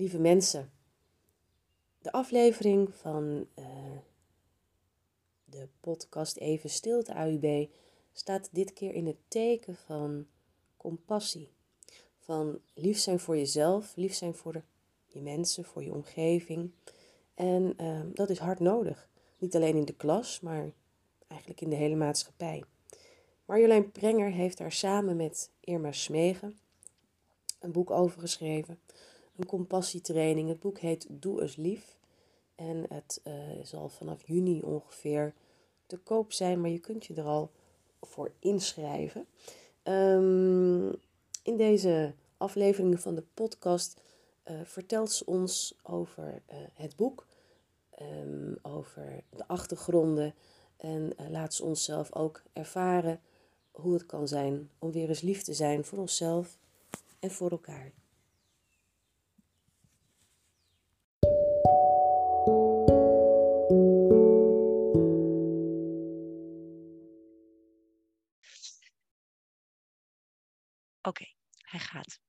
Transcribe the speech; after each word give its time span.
lieve 0.00 0.18
mensen. 0.18 0.70
De 1.98 2.12
aflevering 2.12 2.94
van 2.94 3.46
uh, 3.58 3.64
de 5.44 5.68
podcast 5.80 6.36
Even 6.36 6.70
Stilte 6.70 7.12
AUB 7.12 7.68
staat 8.12 8.48
dit 8.52 8.72
keer 8.72 8.94
in 8.94 9.06
het 9.06 9.16
teken 9.28 9.76
van 9.76 10.26
compassie. 10.76 11.52
Van 12.18 12.60
lief 12.74 12.98
zijn 12.98 13.20
voor 13.20 13.36
jezelf, 13.36 13.96
lief 13.96 14.14
zijn 14.14 14.34
voor 14.34 14.52
de, 14.52 14.62
je 15.06 15.20
mensen, 15.20 15.64
voor 15.64 15.82
je 15.84 15.92
omgeving. 15.92 16.70
En 17.34 17.74
uh, 17.80 18.00
dat 18.14 18.30
is 18.30 18.38
hard 18.38 18.60
nodig. 18.60 19.08
Niet 19.38 19.56
alleen 19.56 19.76
in 19.76 19.84
de 19.84 19.96
klas, 19.96 20.40
maar 20.40 20.72
eigenlijk 21.26 21.60
in 21.60 21.70
de 21.70 21.76
hele 21.76 21.96
maatschappij. 21.96 22.64
Marjolein 23.44 23.92
Prenger 23.92 24.30
heeft 24.30 24.58
daar 24.58 24.72
samen 24.72 25.16
met 25.16 25.50
Irma 25.60 25.92
Smegen 25.92 26.58
een 27.60 27.72
boek 27.72 27.90
over 27.90 28.20
geschreven. 28.20 28.78
Een 29.40 29.46
compassietraining. 29.46 30.48
Het 30.48 30.60
boek 30.60 30.78
heet 30.78 31.06
Doe 31.08 31.42
eens 31.42 31.56
lief. 31.56 31.98
En 32.54 32.84
het 32.88 33.20
uh, 33.24 33.34
zal 33.62 33.88
vanaf 33.88 34.26
juni 34.26 34.62
ongeveer 34.62 35.34
te 35.86 35.96
koop 35.96 36.32
zijn, 36.32 36.60
maar 36.60 36.70
je 36.70 36.78
kunt 36.78 37.06
je 37.06 37.14
er 37.14 37.24
al 37.24 37.50
voor 38.00 38.32
inschrijven. 38.38 39.26
Um, 39.84 40.88
in 41.42 41.56
deze 41.56 42.14
aflevering 42.36 43.00
van 43.00 43.14
de 43.14 43.24
podcast 43.34 44.00
uh, 44.44 44.60
vertelt 44.64 45.12
ze 45.12 45.26
ons 45.26 45.74
over 45.82 46.42
uh, 46.52 46.56
het 46.74 46.96
boek, 46.96 47.26
um, 48.00 48.58
over 48.62 49.22
de 49.36 49.48
achtergronden 49.48 50.34
en 50.76 51.12
laat 51.30 51.54
ze 51.54 51.64
onszelf 51.64 52.14
ook 52.14 52.42
ervaren 52.52 53.20
hoe 53.70 53.92
het 53.92 54.06
kan 54.06 54.28
zijn 54.28 54.70
om 54.78 54.92
weer 54.92 55.08
eens 55.08 55.20
lief 55.20 55.42
te 55.42 55.54
zijn 55.54 55.84
voor 55.84 55.98
onszelf 55.98 56.58
en 57.18 57.30
voor 57.30 57.50
elkaar. 57.50 57.92
Oké, 71.02 71.24
hij 71.56 71.80
gaat. 71.80 72.20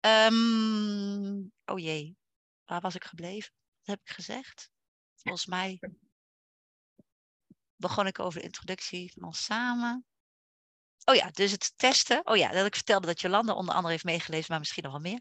Um, 0.00 1.52
oh 1.64 1.78
jee, 1.78 2.16
waar 2.64 2.80
was 2.80 2.94
ik 2.94 3.04
gebleven? 3.04 3.52
Wat 3.78 3.86
heb 3.86 4.00
ik 4.00 4.14
gezegd? 4.14 4.70
Volgens 5.14 5.46
mij 5.46 5.78
begon 7.76 8.06
ik 8.06 8.18
over 8.18 8.38
de 8.40 8.46
introductie 8.46 9.12
van 9.12 9.22
ons 9.22 9.44
samen. 9.44 10.06
Oh 11.10 11.16
ja, 11.16 11.30
dus 11.30 11.50
het 11.50 11.72
testen. 11.76 12.20
Oh 12.24 12.36
ja, 12.36 12.50
dat 12.50 12.66
ik 12.66 12.74
vertelde 12.74 13.06
dat 13.06 13.20
Jolanda 13.20 13.52
onder 13.52 13.74
andere 13.74 13.92
heeft 13.92 14.04
meegelezen, 14.04 14.46
maar 14.48 14.58
misschien 14.58 14.82
nog 14.82 14.92
wel 14.92 15.00
meer. 15.00 15.20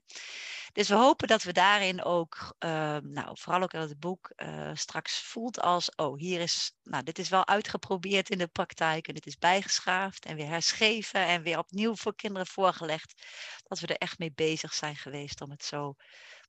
Dus 0.71 0.87
we 0.87 0.95
hopen 0.95 1.27
dat 1.27 1.43
we 1.43 1.53
daarin 1.53 2.03
ook, 2.03 2.55
uh, 2.59 2.97
nou, 2.97 3.37
vooral 3.39 3.61
ook 3.61 3.73
in 3.73 3.79
het 3.79 3.99
boek, 3.99 4.33
uh, 4.35 4.71
straks 4.73 5.21
voelt 5.21 5.59
als, 5.59 5.95
oh, 5.95 6.17
hier 6.17 6.39
is, 6.39 6.73
nou, 6.83 7.03
dit 7.03 7.19
is 7.19 7.29
wel 7.29 7.47
uitgeprobeerd 7.47 8.29
in 8.29 8.37
de 8.37 8.47
praktijk 8.47 9.07
en 9.07 9.13
dit 9.13 9.25
is 9.25 9.37
bijgeschaafd 9.37 10.25
en 10.25 10.35
weer 10.35 10.47
herschreven 10.47 11.25
en 11.25 11.41
weer 11.41 11.57
opnieuw 11.57 11.95
voor 11.95 12.15
kinderen 12.15 12.47
voorgelegd. 12.47 13.23
Dat 13.63 13.79
we 13.79 13.87
er 13.87 13.97
echt 13.97 14.19
mee 14.19 14.31
bezig 14.31 14.73
zijn 14.73 14.95
geweest 14.95 15.41
om 15.41 15.49
het 15.49 15.63
zo 15.63 15.95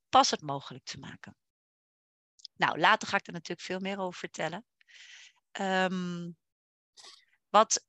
passend 0.09 0.43
mogelijk 0.43 0.85
te 0.85 0.99
maken. 0.99 1.37
Nou, 2.57 2.79
later 2.79 3.09
ga 3.09 3.17
ik 3.17 3.27
er 3.27 3.33
natuurlijk 3.33 3.67
veel 3.67 3.81
meer 3.81 3.99
over 3.99 4.19
vertellen. 4.19 4.65
Um, 5.61 6.37
wat 7.49 7.85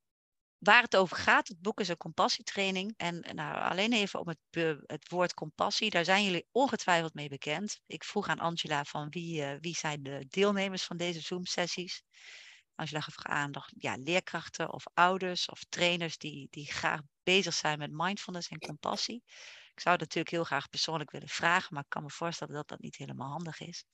waar 0.61 0.81
het 0.81 0.95
over 0.95 1.17
gaat, 1.17 1.47
het 1.47 1.61
boek 1.61 1.79
is 1.79 1.87
een 1.87 1.97
compassietraining. 1.97 2.93
En 2.97 3.19
nou, 3.33 3.61
alleen 3.61 3.93
even 3.93 4.19
om 4.19 4.27
het, 4.27 4.39
het, 4.85 5.09
woord 5.09 5.33
compassie, 5.33 5.89
daar 5.89 6.05
zijn 6.05 6.23
jullie 6.23 6.47
ongetwijfeld 6.51 7.13
mee 7.13 7.29
bekend. 7.29 7.79
Ik 7.85 8.03
vroeg 8.03 8.27
aan 8.27 8.39
Angela 8.39 8.83
van 8.83 9.09
wie, 9.09 9.41
uh, 9.41 9.53
wie 9.59 9.75
zijn 9.75 10.03
de 10.03 10.25
deelnemers 10.27 10.83
van 10.83 10.97
deze 10.97 11.19
Zoom-sessies. 11.19 12.03
Angela 12.75 13.01
gaf 13.01 13.25
aan 13.25 13.51
ja, 13.77 13.95
leerkrachten 13.95 14.73
of 14.73 14.83
ouders 14.93 15.49
of 15.49 15.63
trainers 15.69 16.17
die, 16.17 16.47
die 16.49 16.71
graag 16.71 16.99
bezig 17.23 17.53
zijn 17.53 17.77
met 17.77 17.91
mindfulness 17.91 18.47
en 18.47 18.59
compassie. 18.59 19.23
Ik 19.73 19.79
zou 19.79 19.91
het 19.95 19.99
natuurlijk 19.99 20.35
heel 20.35 20.43
graag 20.43 20.69
persoonlijk 20.69 21.11
willen 21.11 21.29
vragen, 21.29 21.73
maar 21.73 21.83
ik 21.83 21.89
kan 21.89 22.03
me 22.03 22.09
voorstellen 22.09 22.55
dat 22.55 22.67
dat 22.67 22.79
niet 22.79 22.95
helemaal 22.95 23.29
handig 23.29 23.59
is. 23.59 23.85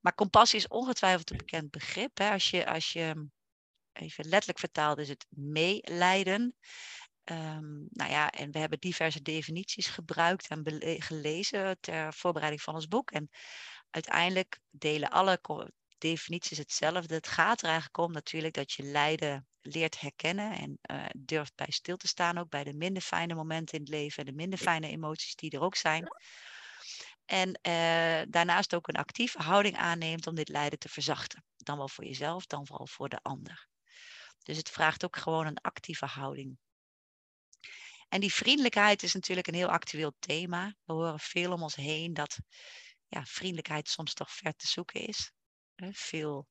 Maar 0.00 0.14
compassie 0.14 0.58
is 0.58 0.68
ongetwijfeld 0.68 1.30
een 1.30 1.36
bekend 1.36 1.70
begrip. 1.70 2.18
Hè? 2.18 2.30
Als 2.30 2.50
je, 2.50 2.66
als 2.66 2.92
je 2.92 3.28
even 3.94 4.24
letterlijk 4.24 4.58
vertaald 4.58 4.98
is 4.98 5.08
het 5.08 5.26
meelijden. 5.28 6.56
Um, 7.24 7.86
nou 7.90 8.10
ja, 8.10 8.30
en 8.30 8.50
we 8.50 8.58
hebben 8.58 8.78
diverse 8.78 9.22
definities 9.22 9.86
gebruikt 9.86 10.48
en 10.48 10.62
gelezen 11.02 11.80
ter 11.80 12.14
voorbereiding 12.14 12.62
van 12.62 12.74
ons 12.74 12.88
boek. 12.88 13.10
En 13.10 13.30
uiteindelijk 13.90 14.58
delen 14.70 15.10
alle 15.10 15.40
definities 15.98 16.58
hetzelfde. 16.58 17.14
Het 17.14 17.28
gaat 17.28 17.60
er 17.60 17.68
eigenlijk 17.68 17.98
om 17.98 18.12
natuurlijk 18.12 18.54
dat 18.54 18.72
je 18.72 18.82
lijden 18.82 19.46
leert 19.60 20.00
herkennen 20.00 20.52
en 20.52 20.78
uh, 20.90 21.04
durft 21.16 21.54
bij 21.54 21.70
stil 21.70 21.96
te 21.96 22.08
staan, 22.08 22.38
ook 22.38 22.48
bij 22.48 22.64
de 22.64 22.74
minder 22.74 23.02
fijne 23.02 23.34
momenten 23.34 23.78
in 23.78 23.80
het 23.80 23.90
leven 23.90 24.18
en 24.18 24.30
de 24.30 24.36
minder 24.36 24.58
fijne 24.58 24.88
emoties 24.88 25.34
die 25.34 25.50
er 25.50 25.60
ook 25.60 25.76
zijn. 25.76 26.08
En 27.24 27.48
uh, 27.48 28.22
daarnaast 28.28 28.74
ook 28.74 28.88
een 28.88 28.96
actieve 28.96 29.42
houding 29.42 29.76
aanneemt 29.76 30.26
om 30.26 30.34
dit 30.34 30.48
lijden 30.48 30.78
te 30.78 30.88
verzachten. 30.88 31.44
Dan 31.56 31.76
wel 31.76 31.88
voor 31.88 32.04
jezelf, 32.04 32.46
dan 32.46 32.66
wel 32.68 32.86
voor 32.86 33.08
de 33.08 33.18
ander. 33.22 33.68
Dus 34.44 34.56
het 34.56 34.70
vraagt 34.70 35.04
ook 35.04 35.16
gewoon 35.16 35.46
een 35.46 35.58
actieve 35.58 36.06
houding. 36.06 36.58
En 38.08 38.20
die 38.20 38.34
vriendelijkheid 38.34 39.02
is 39.02 39.14
natuurlijk 39.14 39.46
een 39.46 39.54
heel 39.54 39.70
actueel 39.70 40.12
thema. 40.18 40.76
We 40.84 40.92
horen 40.92 41.20
veel 41.20 41.52
om 41.52 41.62
ons 41.62 41.74
heen 41.74 42.14
dat 42.14 42.38
ja, 43.08 43.24
vriendelijkheid 43.24 43.88
soms 43.88 44.14
toch 44.14 44.30
ver 44.30 44.54
te 44.54 44.66
zoeken 44.66 45.00
is. 45.00 45.32
Veel, 45.90 46.48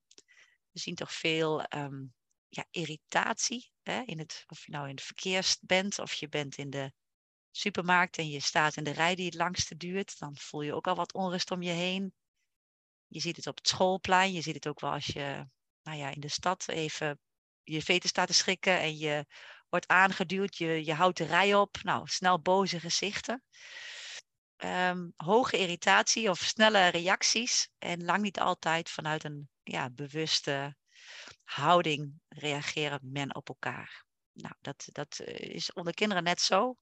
we 0.70 0.78
zien 0.78 0.94
toch 0.94 1.12
veel 1.12 1.66
um, 1.76 2.14
ja, 2.48 2.66
irritatie. 2.70 3.70
Hè? 3.82 4.02
In 4.02 4.18
het, 4.18 4.44
of 4.46 4.64
je 4.64 4.72
nou 4.72 4.88
in 4.88 4.94
het 4.94 5.04
verkeer 5.04 5.56
bent 5.60 5.98
of 5.98 6.14
je 6.14 6.28
bent 6.28 6.56
in 6.56 6.70
de 6.70 6.92
supermarkt 7.50 8.18
en 8.18 8.28
je 8.28 8.40
staat 8.40 8.76
in 8.76 8.84
de 8.84 8.90
rij 8.90 9.14
die 9.14 9.26
het 9.26 9.34
langste 9.34 9.76
duurt. 9.76 10.18
Dan 10.18 10.36
voel 10.36 10.62
je 10.62 10.74
ook 10.74 10.86
al 10.86 10.96
wat 10.96 11.12
onrust 11.12 11.50
om 11.50 11.62
je 11.62 11.70
heen. 11.70 12.14
Je 13.06 13.20
ziet 13.20 13.36
het 13.36 13.46
op 13.46 13.56
het 13.56 13.68
schoolplein. 13.68 14.32
Je 14.32 14.40
ziet 14.40 14.54
het 14.54 14.68
ook 14.68 14.80
wel 14.80 14.90
als 14.90 15.06
je 15.06 15.48
nou 15.82 15.98
ja, 15.98 16.10
in 16.10 16.20
de 16.20 16.28
stad 16.28 16.68
even 16.68 17.20
je 17.64 17.82
veten 17.82 18.08
staat 18.08 18.26
te 18.26 18.34
schrikken 18.34 18.80
en 18.80 18.98
je 18.98 19.26
wordt 19.68 19.88
aangeduwd, 19.88 20.56
je, 20.56 20.84
je 20.84 20.94
houdt 20.94 21.16
de 21.16 21.24
rij 21.24 21.54
op. 21.54 21.76
Nou, 21.82 22.08
snel 22.08 22.40
boze 22.40 22.80
gezichten. 22.80 23.42
Um, 24.56 25.12
hoge 25.16 25.58
irritatie 25.58 26.30
of 26.30 26.38
snelle 26.38 26.88
reacties 26.88 27.68
en 27.78 28.04
lang 28.04 28.22
niet 28.22 28.40
altijd 28.40 28.90
vanuit 28.90 29.24
een 29.24 29.48
ja, 29.62 29.90
bewuste 29.90 30.76
houding 31.44 32.20
reageren 32.28 33.00
men 33.02 33.34
op 33.34 33.48
elkaar. 33.48 34.04
Nou, 34.32 34.54
dat, 34.60 34.88
dat 34.92 35.18
eh, 35.18 35.54
is 35.54 35.72
onder 35.72 35.94
kinderen 35.94 36.24
net 36.24 36.40
zo 36.40 36.76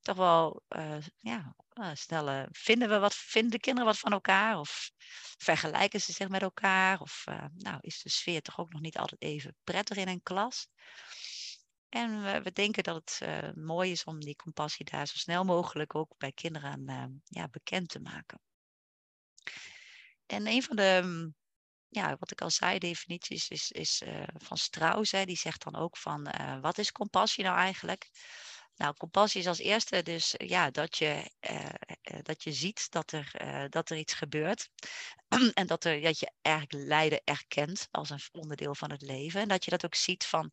toch 0.00 0.16
wel 0.16 0.62
uh, 0.68 0.96
ja, 1.18 1.54
uh, 1.74 1.90
snelle. 1.94 2.48
Vinden, 2.50 2.88
we 2.88 2.98
wat, 2.98 3.14
vinden 3.14 3.50
de 3.50 3.58
kinderen 3.58 3.88
wat 3.88 3.98
van 3.98 4.12
elkaar? 4.12 4.58
Of 4.58 4.90
vergelijken 5.38 6.00
ze 6.00 6.12
zich 6.12 6.28
met 6.28 6.42
elkaar? 6.42 7.00
Of 7.00 7.24
uh, 7.28 7.44
nou, 7.54 7.78
is 7.80 8.02
de 8.02 8.10
sfeer 8.10 8.42
toch 8.42 8.58
ook 8.58 8.72
nog 8.72 8.80
niet 8.80 8.98
altijd 8.98 9.22
even 9.22 9.56
prettig 9.64 9.96
in 9.96 10.08
een 10.08 10.22
klas? 10.22 10.68
En 11.88 12.42
we, 12.42 12.52
denken 12.52 12.82
dat 12.82 13.20
het 13.20 13.56
mooi 13.56 13.90
is 13.90 14.04
om 14.04 14.20
die 14.20 14.36
compassie 14.36 14.84
daar 14.84 15.06
zo 15.06 15.16
snel 15.16 15.44
mogelijk 15.44 15.94
ook 15.94 16.14
bij 16.18 16.32
kinderen 16.32 17.22
ja, 17.24 17.48
bekend 17.48 17.88
te 17.88 18.00
maken. 18.00 18.40
En 20.26 20.46
een 20.46 20.62
van 20.62 20.76
de, 20.76 21.00
mm, 21.04 21.34
ja, 21.88 22.16
wat 22.18 22.30
ik 22.30 22.40
al 22.40 22.50
zei, 22.50 22.78
definities 22.78 23.48
is, 23.48 23.70
is 23.70 24.02
van 24.34 24.56
Strauss. 24.56 25.10
Die 25.10 25.36
zegt 25.36 25.62
dan 25.64 25.76
ook 25.76 25.96
van, 25.96 26.30
wat 26.60 26.78
is 26.78 26.92
compassie 26.92 27.44
nou 27.44 27.56
eigenlijk? 27.56 28.10
Nou, 28.78 28.94
compassie 28.96 29.40
is 29.40 29.46
als 29.46 29.58
eerste 29.58 30.02
dus 30.02 30.36
eh, 30.36 30.48
ja, 30.48 30.70
dat, 30.70 30.98
je, 30.98 31.30
uh, 31.50 32.18
dat 32.22 32.42
je 32.42 32.52
ziet 32.52 32.90
dat 32.90 33.12
er, 33.12 33.32
uh, 33.42 33.64
dat 33.68 33.90
er 33.90 33.96
iets 33.96 34.14
gebeurt. 34.14 34.70
en 35.54 35.66
dat, 35.66 35.84
er, 35.84 36.00
dat 36.00 36.18
je 36.18 36.30
eigenlijk 36.42 36.86
lijden 36.86 37.20
erkent 37.24 37.88
als 37.90 38.10
een 38.10 38.20
onderdeel 38.32 38.74
van 38.74 38.90
het 38.90 39.02
leven. 39.02 39.40
En 39.40 39.48
dat 39.48 39.64
je 39.64 39.70
dat 39.70 39.84
ook 39.84 39.94
ziet 39.94 40.24
van, 40.24 40.52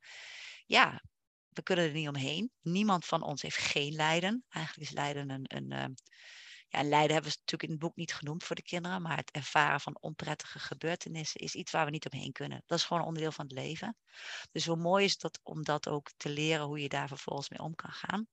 ja, 0.65 1.01
we 1.49 1.63
kunnen 1.63 1.85
er 1.85 1.91
niet 1.91 2.07
omheen. 2.07 2.51
Niemand 2.61 3.05
van 3.05 3.21
ons 3.21 3.41
heeft 3.41 3.57
geen 3.57 3.93
lijden. 3.93 4.45
Eigenlijk 4.49 4.89
is 4.89 4.95
lijden 4.95 5.29
een, 5.29 5.71
een, 5.71 5.97
ja, 6.75 6.83
lijden 6.83 7.13
hebben 7.13 7.31
we 7.31 7.37
natuurlijk 7.37 7.63
in 7.63 7.69
het 7.69 7.79
boek 7.79 7.95
niet 7.95 8.13
genoemd 8.13 8.43
voor 8.43 8.55
de 8.55 8.61
kinderen, 8.61 9.01
maar 9.01 9.17
het 9.17 9.31
ervaren 9.31 9.79
van 9.79 9.97
onprettige 9.99 10.59
gebeurtenissen 10.59 11.39
is 11.39 11.55
iets 11.55 11.71
waar 11.71 11.85
we 11.85 11.91
niet 11.91 12.09
omheen 12.11 12.31
kunnen. 12.31 12.63
Dat 12.65 12.77
is 12.77 12.83
gewoon 12.83 13.01
een 13.01 13.07
onderdeel 13.07 13.31
van 13.31 13.45
het 13.45 13.53
leven. 13.53 13.97
Dus 14.51 14.65
hoe 14.65 14.75
mooi 14.75 15.05
is 15.05 15.17
dat 15.17 15.39
om 15.43 15.63
dat 15.63 15.87
ook 15.87 16.11
te 16.17 16.29
leren 16.29 16.65
hoe 16.65 16.79
je 16.79 16.89
daar 16.89 17.07
vervolgens 17.07 17.49
mee 17.49 17.59
om 17.59 17.75
kan 17.75 17.91
gaan. 17.91 18.27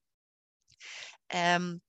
Um, 1.26 1.82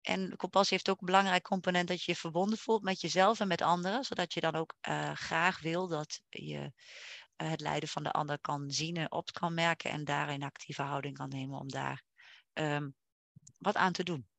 en 0.00 0.36
compassie 0.36 0.76
heeft 0.76 0.90
ook 0.90 1.00
een 1.00 1.06
belangrijk 1.06 1.42
component 1.42 1.88
dat 1.88 2.02
je 2.02 2.12
je 2.12 2.18
verbonden 2.18 2.58
voelt 2.58 2.82
met 2.82 3.00
jezelf 3.00 3.40
en 3.40 3.48
met 3.48 3.62
anderen, 3.62 4.04
zodat 4.04 4.32
je 4.32 4.40
dan 4.40 4.54
ook 4.54 4.74
uh, 4.88 5.12
graag 5.12 5.60
wil 5.60 5.88
dat 5.88 6.22
je 6.28 6.72
uh, 7.36 7.50
het 7.50 7.60
lijden 7.60 7.88
van 7.88 8.02
de 8.02 8.10
ander 8.10 8.40
kan 8.40 8.70
zien 8.70 8.96
en 8.96 9.12
op 9.12 9.32
kan 9.32 9.54
merken 9.54 9.90
en 9.90 10.04
daarin 10.04 10.42
actieve 10.42 10.82
houding 10.82 11.16
kan 11.16 11.28
nemen 11.28 11.58
om 11.58 11.68
daar 11.68 12.02
um, 12.52 12.94
wat 13.58 13.76
aan 13.76 13.92
te 13.92 14.02
doen. 14.02 14.29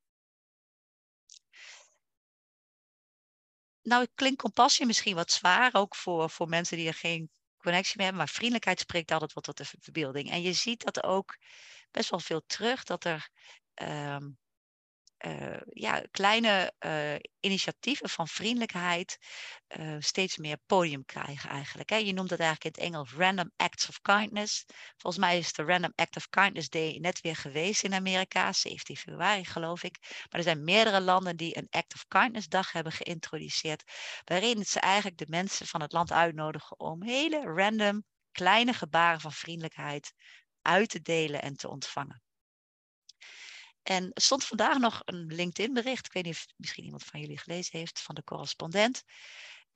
Nou, 3.83 4.07
klinkt 4.15 4.41
compassie 4.41 4.85
misschien 4.85 5.15
wat 5.15 5.31
zwaar, 5.31 5.73
ook 5.73 5.95
voor, 5.95 6.29
voor 6.29 6.47
mensen 6.47 6.77
die 6.77 6.87
er 6.87 6.93
geen 6.93 7.29
connectie 7.57 7.93
mee 7.97 8.05
hebben. 8.05 8.25
Maar 8.25 8.33
vriendelijkheid 8.33 8.79
spreekt 8.79 9.11
altijd 9.11 9.33
wat 9.33 9.43
tot 9.43 9.57
de 9.57 9.65
verbeelding. 9.79 10.31
En 10.31 10.41
je 10.41 10.53
ziet 10.53 10.83
dat 10.83 11.03
ook 11.03 11.37
best 11.91 12.09
wel 12.09 12.19
veel 12.19 12.41
terug, 12.45 12.83
dat 12.83 13.03
er 13.03 13.29
ehm, 13.73 14.29
uh, 15.25 15.57
ja, 15.69 16.03
kleine 16.11 16.73
uh, 16.85 17.15
initiatieven 17.39 18.09
van 18.09 18.27
vriendelijkheid 18.27 19.17
uh, 19.79 19.95
steeds 19.99 20.37
meer 20.37 20.57
podium 20.65 21.05
krijgen 21.05 21.49
eigenlijk. 21.49 21.89
Hè. 21.89 21.95
Je 21.95 22.13
noemt 22.13 22.29
dat 22.29 22.39
eigenlijk 22.39 22.77
in 22.77 22.83
het 22.83 22.91
Engels 22.91 23.13
random 23.13 23.51
acts 23.55 23.87
of 23.87 24.01
kindness. 24.01 24.65
Volgens 24.97 25.23
mij 25.23 25.37
is 25.37 25.53
de 25.53 25.63
Random 25.63 25.91
Act 25.95 26.15
of 26.15 26.29
Kindness 26.29 26.69
Day 26.69 26.97
net 27.01 27.21
weer 27.21 27.35
geweest 27.35 27.83
in 27.83 27.93
Amerika, 27.93 28.53
17 28.53 28.97
februari 28.97 29.45
geloof 29.45 29.83
ik. 29.83 29.97
Maar 30.01 30.39
er 30.39 30.43
zijn 30.43 30.63
meerdere 30.63 31.01
landen 31.01 31.37
die 31.37 31.57
een 31.57 31.67
Act 31.69 31.93
of 31.93 32.05
Kindness 32.07 32.47
dag 32.47 32.71
hebben 32.71 32.91
geïntroduceerd, 32.91 33.83
waarin 34.23 34.65
ze 34.65 34.79
eigenlijk 34.79 35.17
de 35.17 35.29
mensen 35.29 35.67
van 35.67 35.81
het 35.81 35.91
land 35.91 36.11
uitnodigen 36.11 36.79
om 36.79 37.03
hele 37.03 37.41
random 37.41 38.03
kleine 38.31 38.73
gebaren 38.73 39.19
van 39.21 39.31
vriendelijkheid 39.31 40.13
uit 40.61 40.89
te 40.89 41.01
delen 41.01 41.41
en 41.41 41.55
te 41.55 41.69
ontvangen. 41.69 42.21
En 43.83 44.11
er 44.13 44.21
stond 44.21 44.43
vandaag 44.43 44.77
nog 44.77 45.01
een 45.05 45.25
LinkedIn-bericht. 45.25 46.05
Ik 46.05 46.13
weet 46.13 46.23
niet 46.23 46.35
of 46.35 46.45
misschien 46.55 46.83
iemand 46.83 47.03
van 47.03 47.19
jullie 47.19 47.37
gelezen 47.37 47.79
heeft, 47.79 48.01
van 48.01 48.15
de 48.15 48.23
correspondent. 48.23 49.03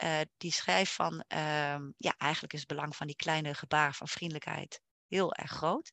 Uh, 0.03 0.19
die 0.37 0.51
schrijft 0.51 0.91
van, 0.91 1.13
uh, 1.13 1.77
ja, 1.97 2.13
eigenlijk 2.17 2.53
is 2.53 2.59
het 2.59 2.67
belang 2.67 2.95
van 2.95 3.07
die 3.07 3.15
kleine 3.15 3.53
gebaren 3.53 3.93
van 3.93 4.07
vriendelijkheid 4.07 4.81
heel 5.07 5.33
erg 5.33 5.51
groot. 5.51 5.91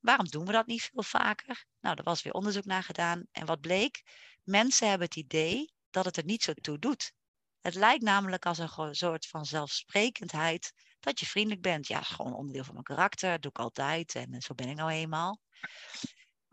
Waarom 0.00 0.28
doen 0.28 0.46
we 0.46 0.52
dat 0.52 0.66
niet 0.66 0.82
veel 0.82 1.02
vaker? 1.02 1.64
Nou, 1.80 1.96
er 1.96 2.04
was 2.04 2.22
weer 2.22 2.32
onderzoek 2.32 2.64
naar 2.64 2.82
gedaan. 2.82 3.26
En 3.32 3.46
wat 3.46 3.60
bleek? 3.60 4.02
Mensen 4.42 4.88
hebben 4.88 5.06
het 5.06 5.16
idee 5.16 5.72
dat 5.90 6.04
het 6.04 6.16
er 6.16 6.24
niet 6.24 6.42
zo 6.42 6.52
toe 6.52 6.78
doet. 6.78 7.12
Het 7.60 7.74
lijkt 7.74 8.02
namelijk 8.02 8.46
als 8.46 8.58
een 8.58 8.94
soort 8.94 9.26
van 9.26 9.46
zelfsprekendheid 9.46 10.72
dat 11.00 11.20
je 11.20 11.26
vriendelijk 11.26 11.62
bent. 11.62 11.86
Ja, 11.86 12.00
gewoon 12.00 12.34
onderdeel 12.34 12.64
van 12.64 12.72
mijn 12.72 12.84
karakter, 12.84 13.30
dat 13.30 13.42
doe 13.42 13.50
ik 13.50 13.58
altijd 13.58 14.14
en 14.14 14.40
zo 14.40 14.54
ben 14.54 14.68
ik 14.68 14.76
nou 14.76 14.90
eenmaal 14.90 15.40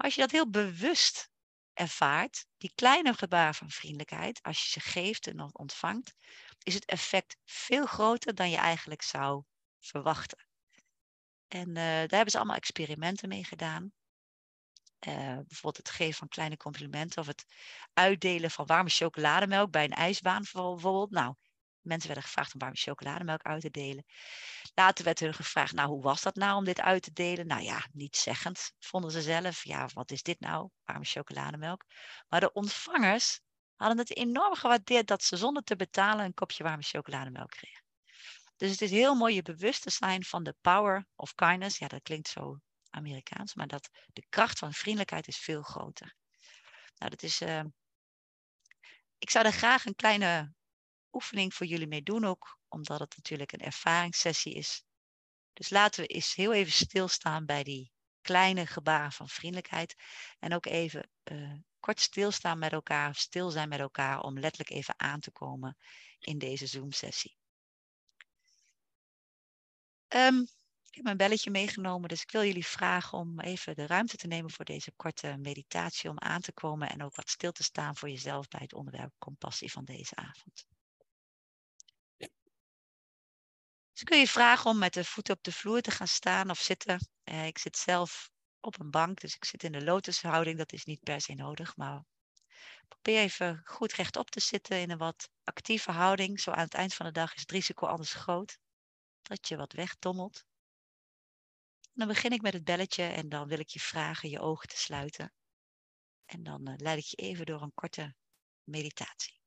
als 0.01 0.15
je 0.15 0.21
dat 0.21 0.31
heel 0.31 0.50
bewust 0.50 1.30
ervaart, 1.74 2.45
die 2.57 2.71
kleine 2.75 3.13
gebaren 3.13 3.53
van 3.53 3.69
vriendelijkheid, 3.69 4.42
als 4.44 4.63
je 4.63 4.69
ze 4.69 4.80
geeft 4.80 5.27
en 5.27 5.56
ontvangt, 5.56 6.13
is 6.63 6.74
het 6.74 6.86
effect 6.86 7.38
veel 7.45 7.86
groter 7.86 8.36
dan 8.36 8.50
je 8.50 8.57
eigenlijk 8.57 9.01
zou 9.01 9.44
verwachten. 9.80 10.45
En 11.48 11.68
uh, 11.68 11.75
daar 11.75 12.09
hebben 12.09 12.31
ze 12.31 12.38
allemaal 12.38 12.56
experimenten 12.56 13.30
mee 13.30 13.44
gedaan. 13.44 13.92
Uh, 15.07 15.13
bijvoorbeeld 15.15 15.77
het 15.77 15.89
geven 15.89 16.13
van 16.13 16.27
kleine 16.27 16.57
complimenten 16.57 17.21
of 17.21 17.27
het 17.27 17.45
uitdelen 17.94 18.51
van 18.51 18.65
warme 18.65 18.89
chocolademelk 18.89 19.71
bij 19.71 19.83
een 19.83 19.94
ijsbaan 19.94 20.45
bijvoorbeeld. 20.51 21.12
Nou, 21.12 21.36
Mensen 21.81 22.07
werden 22.07 22.25
gevraagd 22.25 22.54
om 22.54 22.60
warme 22.60 22.75
chocolademelk 22.75 23.42
uit 23.42 23.62
te 23.62 23.69
delen. 23.69 24.06
Later 24.74 25.06
werd 25.06 25.19
hun 25.19 25.33
gevraagd, 25.33 25.74
nou, 25.74 25.89
hoe 25.89 26.01
was 26.01 26.22
dat 26.22 26.36
nou 26.36 26.57
om 26.57 26.63
dit 26.63 26.81
uit 26.81 27.04
te 27.04 27.13
delen? 27.13 27.48
Nou 27.48 27.62
ja, 27.62 27.86
niet 27.92 28.16
zeggend, 28.16 28.74
vonden 28.80 29.12
ze 29.12 29.22
zelf. 29.22 29.63
Ja, 29.63 29.89
wat 29.94 30.12
is 30.12 30.24
dit 30.24 30.39
nou? 30.39 30.69
Warme 30.83 31.06
chocolademelk. 31.06 31.86
Maar 32.30 32.39
de 32.39 32.51
ontvangers 32.54 33.39
hadden 33.75 33.98
het 33.98 34.16
enorm 34.16 34.56
gewaardeerd 34.56 35.07
dat 35.07 35.24
ze 35.24 35.38
zonder 35.38 35.63
te 35.63 35.75
betalen 35.75 36.25
een 36.25 36.33
kopje 36.33 36.63
warme 36.63 36.83
chocolademelk 36.83 37.50
kregen. 37.50 37.83
Dus 38.57 38.72
het 38.72 38.81
is 38.81 38.92
heel 38.92 39.16
mooi 39.16 39.36
je 39.36 39.42
bewust 39.42 39.81
te 39.81 39.89
zijn 39.89 40.24
van 40.24 40.44
de 40.44 40.56
power 40.62 41.07
of 41.16 41.36
kindness. 41.36 41.78
Ja, 41.78 41.88
dat 41.88 42.01
klinkt 42.01 42.28
zo 42.28 42.60
Amerikaans, 42.89 43.54
maar 43.54 43.68
dat 43.68 43.89
de 44.13 44.25
kracht 44.30 44.60
van 44.60 44.74
vriendelijkheid 44.74 45.28
is 45.28 45.38
veel 45.38 45.62
groter. 45.62 46.16
Nou, 46.98 47.12
dat 47.12 47.24
is. 47.24 47.42
Uh, 47.42 47.63
ik 49.18 49.30
zou 49.30 49.45
er 49.45 49.51
graag 49.51 49.86
een 49.86 49.95
kleine 49.95 50.54
oefening 51.12 51.54
voor 51.54 51.68
jullie 51.68 51.88
mee 51.88 52.04
doen 52.04 52.25
ook, 52.25 52.58
omdat 52.68 53.00
het 53.00 53.16
natuurlijk 53.16 53.52
een 53.52 53.60
ervaringssessie 53.60 54.54
is. 54.54 54.84
Dus 55.54 55.69
laten 55.69 56.02
we 56.02 56.08
eens 56.08 56.36
heel 56.36 56.54
even 56.54 56.72
stilstaan 56.72 57.46
bij 57.46 57.63
die 57.63 57.92
kleine 58.22 58.66
gebaren 58.66 59.12
van 59.12 59.30
vriendelijkheid. 59.30 59.96
En 60.40 60.54
ook 60.54 60.66
even 60.66 61.10
uh, 61.31 61.54
kort 61.80 62.00
stilstaan 62.00 62.60
met 62.60 62.72
elkaar, 62.72 63.16
stil 63.16 63.50
zijn 63.50 63.69
met 63.69 63.80
elkaar 63.80 64.19
om 64.19 64.40
letterlijk 64.40 64.69
even 64.69 65.00
aan 65.00 65.19
te 65.19 65.31
komen 65.31 65.78
in 66.19 66.38
deze 66.38 66.66
Zoom-sessie. 66.66 67.38
Um, 70.07 70.42
ik 70.92 70.98
heb 70.98 71.04
mijn 71.04 71.18
belletje 71.18 71.52
meegenomen, 71.52 72.10
dus 72.10 72.22
ik 72.22 72.31
wil 72.31 72.44
jullie 72.44 72.66
vragen 72.66 73.18
om 73.18 73.40
even 73.40 73.75
de 73.75 73.86
ruimte 73.86 74.18
te 74.18 74.28
nemen 74.28 74.52
voor 74.52 74.66
deze 74.66 74.92
korte 74.96 75.38
meditatie 75.38 76.10
om 76.10 76.19
aan 76.19 76.42
te 76.42 76.54
komen 76.54 76.90
en 76.90 77.04
ook 77.04 77.16
wat 77.16 77.30
stil 77.30 77.52
te 77.52 77.64
staan 77.64 77.96
voor 77.96 78.10
jezelf 78.10 78.48
bij 78.48 78.60
het 78.64 78.74
onderwerp 78.74 79.14
compassie 79.19 79.72
van 79.72 79.86
deze 79.86 80.16
avond. 80.16 80.70
Dus 84.01 84.09
kun 84.09 84.19
je 84.19 84.27
vragen 84.27 84.69
om 84.69 84.77
met 84.77 84.94
de 84.94 85.03
voeten 85.03 85.33
op 85.33 85.44
de 85.44 85.51
vloer 85.51 85.81
te 85.81 85.92
gaan 85.92 86.07
staan 86.07 86.50
of 86.50 86.59
zitten. 86.59 87.09
Eh, 87.24 87.45
ik 87.45 87.57
zit 87.57 87.77
zelf 87.77 88.30
op 88.59 88.80
een 88.80 88.92
bank, 88.92 89.19
dus 89.19 89.36
ik 89.36 89.45
zit 89.45 89.63
in 89.63 89.71
de 89.71 89.83
lotushouding. 89.83 90.57
Dat 90.57 90.74
is 90.74 90.86
niet 90.86 91.03
per 91.03 91.21
se 91.21 91.33
nodig, 91.33 91.75
maar 91.75 92.03
probeer 92.88 93.19
even 93.19 93.62
goed 93.63 93.94
rechtop 93.94 94.30
te 94.30 94.39
zitten 94.39 94.80
in 94.80 94.92
een 94.92 94.98
wat 94.98 95.30
actieve 95.44 95.92
houding. 95.92 96.39
Zo 96.39 96.51
aan 96.51 96.63
het 96.63 96.74
eind 96.74 96.94
van 96.94 97.06
de 97.06 97.12
dag 97.12 97.33
is 97.33 97.42
het 97.42 97.51
risico 97.51 97.88
anders 97.88 98.13
groot 98.13 98.57
dat 99.21 99.48
je 99.48 99.57
wat 99.57 99.74
wegdommelt. 99.74 100.45
dan 101.94 102.07
begin 102.07 102.31
ik 102.31 102.42
met 102.42 102.54
het 102.54 102.63
belletje 102.63 103.04
en 103.04 103.30
dan 103.30 103.47
wil 103.47 103.59
ik 103.59 103.69
je 103.69 103.80
vragen 103.80 104.30
je 104.30 104.39
ogen 104.39 104.68
te 104.68 104.77
sluiten. 104.77 105.33
En 106.25 106.44
dan 106.44 106.69
uh, 106.69 106.74
leid 106.77 107.00
ik 107.00 107.06
je 107.06 107.18
even 107.18 107.45
door 107.45 107.62
een 107.62 107.74
korte 107.74 108.15
meditatie. 108.63 109.41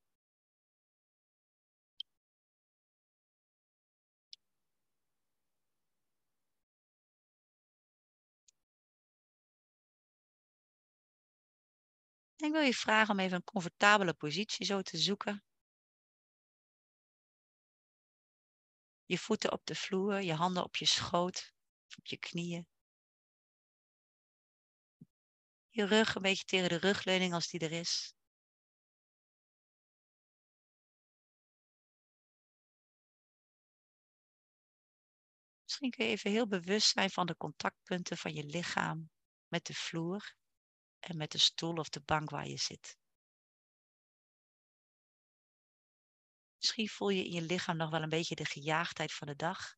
Ik 12.45 12.51
wil 12.51 12.61
je 12.61 12.73
vragen 12.73 13.13
om 13.13 13.19
even 13.19 13.35
een 13.35 13.43
comfortabele 13.43 14.13
positie 14.13 14.65
zo 14.65 14.81
te 14.81 14.97
zoeken. 14.97 15.43
Je 19.05 19.17
voeten 19.17 19.51
op 19.51 19.65
de 19.65 19.75
vloer, 19.75 20.21
je 20.21 20.33
handen 20.33 20.63
op 20.63 20.75
je 20.75 20.85
schoot, 20.85 21.53
op 21.97 22.05
je 22.05 22.17
knieën. 22.17 22.67
Je 25.69 25.85
rug 25.85 26.15
een 26.15 26.21
beetje 26.21 26.43
tegen 26.43 26.69
de 26.69 26.77
rugleuning 26.77 27.33
als 27.33 27.47
die 27.47 27.59
er 27.59 27.71
is. 27.71 28.13
Misschien 35.63 35.89
kun 35.91 36.05
je 36.05 36.11
even 36.11 36.31
heel 36.31 36.47
bewust 36.47 36.87
zijn 36.87 37.09
van 37.09 37.25
de 37.25 37.37
contactpunten 37.37 38.17
van 38.17 38.33
je 38.33 38.43
lichaam 38.43 39.09
met 39.47 39.65
de 39.65 39.73
vloer 39.73 40.35
en 41.09 41.17
met 41.17 41.31
de 41.31 41.37
stoel 41.37 41.75
of 41.75 41.89
de 41.89 42.01
bank 42.01 42.29
waar 42.29 42.47
je 42.47 42.57
zit. 42.57 42.97
Misschien 46.57 46.89
voel 46.89 47.09
je 47.09 47.25
in 47.25 47.31
je 47.31 47.41
lichaam 47.41 47.77
nog 47.77 47.89
wel 47.89 48.01
een 48.01 48.09
beetje 48.09 48.35
de 48.35 48.45
gejaagdheid 48.45 49.13
van 49.13 49.27
de 49.27 49.35
dag. 49.35 49.75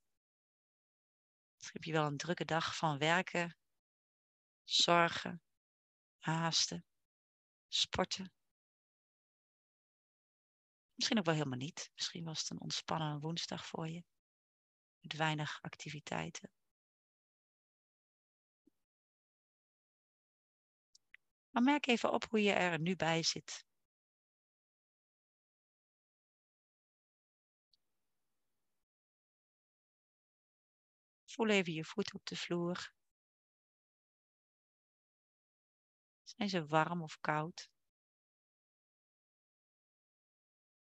Misschien 1.56 1.82
heb 1.82 1.84
je 1.84 1.92
wel 1.92 2.06
een 2.06 2.18
drukke 2.18 2.46
dag 2.46 2.76
van 2.78 2.98
werken, 2.98 3.58
zorgen, 4.64 5.42
haasten, 6.18 6.86
sporten. 7.68 8.32
Misschien 10.94 11.18
ook 11.18 11.26
wel 11.26 11.36
helemaal 11.36 11.58
niet. 11.58 11.92
Misschien 11.94 12.24
was 12.24 12.40
het 12.40 12.50
een 12.50 12.62
ontspannen 12.62 13.20
woensdag 13.20 13.66
voor 13.66 13.88
je. 13.88 14.04
Met 15.00 15.14
weinig 15.14 15.62
activiteiten. 15.62 16.52
Maar 21.58 21.66
merk 21.66 21.88
even 21.88 22.12
op 22.12 22.24
hoe 22.30 22.42
je 22.42 22.52
er 22.52 22.80
nu 22.80 22.96
bij 22.96 23.24
zit. 23.24 23.66
Voel 31.26 31.48
even 31.50 31.74
je 31.74 31.84
voet 31.84 32.14
op 32.14 32.26
de 32.26 32.36
vloer. 32.36 32.94
Zijn 36.24 36.50
ze 36.50 36.66
warm 36.66 37.02
of 37.02 37.20
koud? 37.20 37.70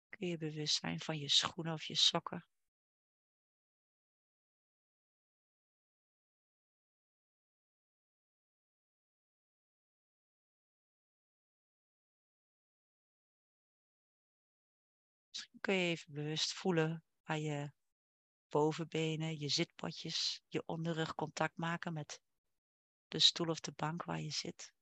Kun 0.09 0.29
je 0.29 0.37
bewust 0.37 0.75
zijn 0.75 1.01
van 1.01 1.19
je 1.19 1.29
schoenen 1.29 1.73
of 1.73 1.83
je 1.85 1.97
sokken? 1.97 2.56
Kun 15.67 15.75
je 15.75 15.91
even 15.91 16.15
bewust 16.15 16.53
voelen 16.53 17.05
waar 17.25 17.39
je 17.39 17.73
bovenbenen, 18.49 19.39
je 19.39 19.49
zitpotjes, 19.49 20.43
je 20.49 20.63
onderrug 20.67 21.15
contact 21.15 21.57
maken 21.57 21.93
met 21.93 22.21
de 23.09 23.19
stoel 23.19 23.49
of 23.49 23.61
de 23.61 23.73
bank 23.77 24.05
waar 24.05 24.21
je 24.21 24.31
zit. 24.31 24.73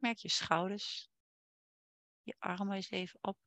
Merk 0.00 0.18
je 0.18 0.28
schouders. 0.28 1.10
Je 2.22 2.36
armen 2.38 2.76
eens 2.76 2.90
even 2.90 3.18
op. 3.22 3.38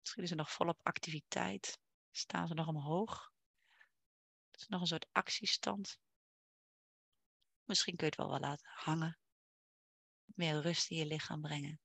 Misschien 0.00 0.22
is 0.22 0.30
er 0.30 0.36
nog 0.36 0.52
volop 0.52 0.78
activiteit. 0.82 1.78
Staan 2.10 2.48
ze 2.48 2.54
nog 2.54 2.66
omhoog? 2.66 3.32
Het 4.50 4.60
is 4.60 4.68
nog 4.68 4.80
een 4.80 4.86
soort 4.86 5.06
actiestand. 5.12 5.98
Misschien 7.64 7.96
kun 7.96 8.06
je 8.06 8.12
het 8.12 8.20
wel 8.20 8.30
wel 8.30 8.48
laten 8.50 8.70
hangen. 8.74 9.18
Meer 10.24 10.60
rust 10.60 10.90
in 10.90 10.96
je 10.96 11.06
lichaam 11.06 11.40
brengen. 11.40 11.80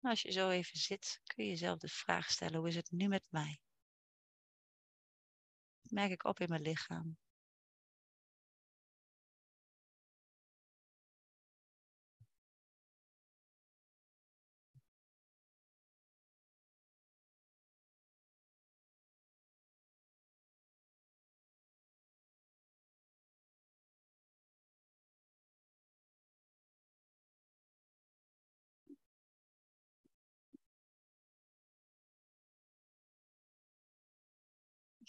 Als 0.00 0.22
je 0.22 0.32
zo 0.32 0.48
even 0.50 0.78
zit, 0.78 1.20
kun 1.24 1.44
je 1.44 1.50
jezelf 1.50 1.78
de 1.78 1.88
vraag 1.88 2.30
stellen: 2.30 2.58
hoe 2.58 2.68
is 2.68 2.76
het 2.76 2.90
nu 2.90 3.08
met 3.08 3.26
mij? 3.30 3.60
Merk 5.92 6.10
ik 6.10 6.24
op 6.24 6.40
in 6.40 6.48
mijn 6.48 6.62
lichaam? 6.62 7.16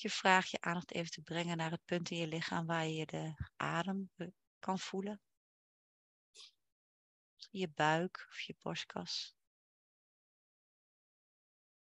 Je 0.01 0.10
vraagt 0.10 0.50
je 0.50 0.62
aandacht 0.62 0.91
even 0.91 1.12
te 1.12 1.22
brengen 1.22 1.58
naar 1.58 1.72
het 1.72 1.86
punt 1.86 2.10
in 2.10 2.18
je 2.18 2.27
lichaam 2.27 2.65
waar 2.65 2.88
je 2.88 3.06
de 3.06 3.34
adem 3.56 4.12
kan 4.60 4.79
voelen. 4.79 5.22
Je 7.51 7.70
buik 7.70 8.25
of 8.29 8.39
je 8.39 8.56
borstkas. 8.60 9.36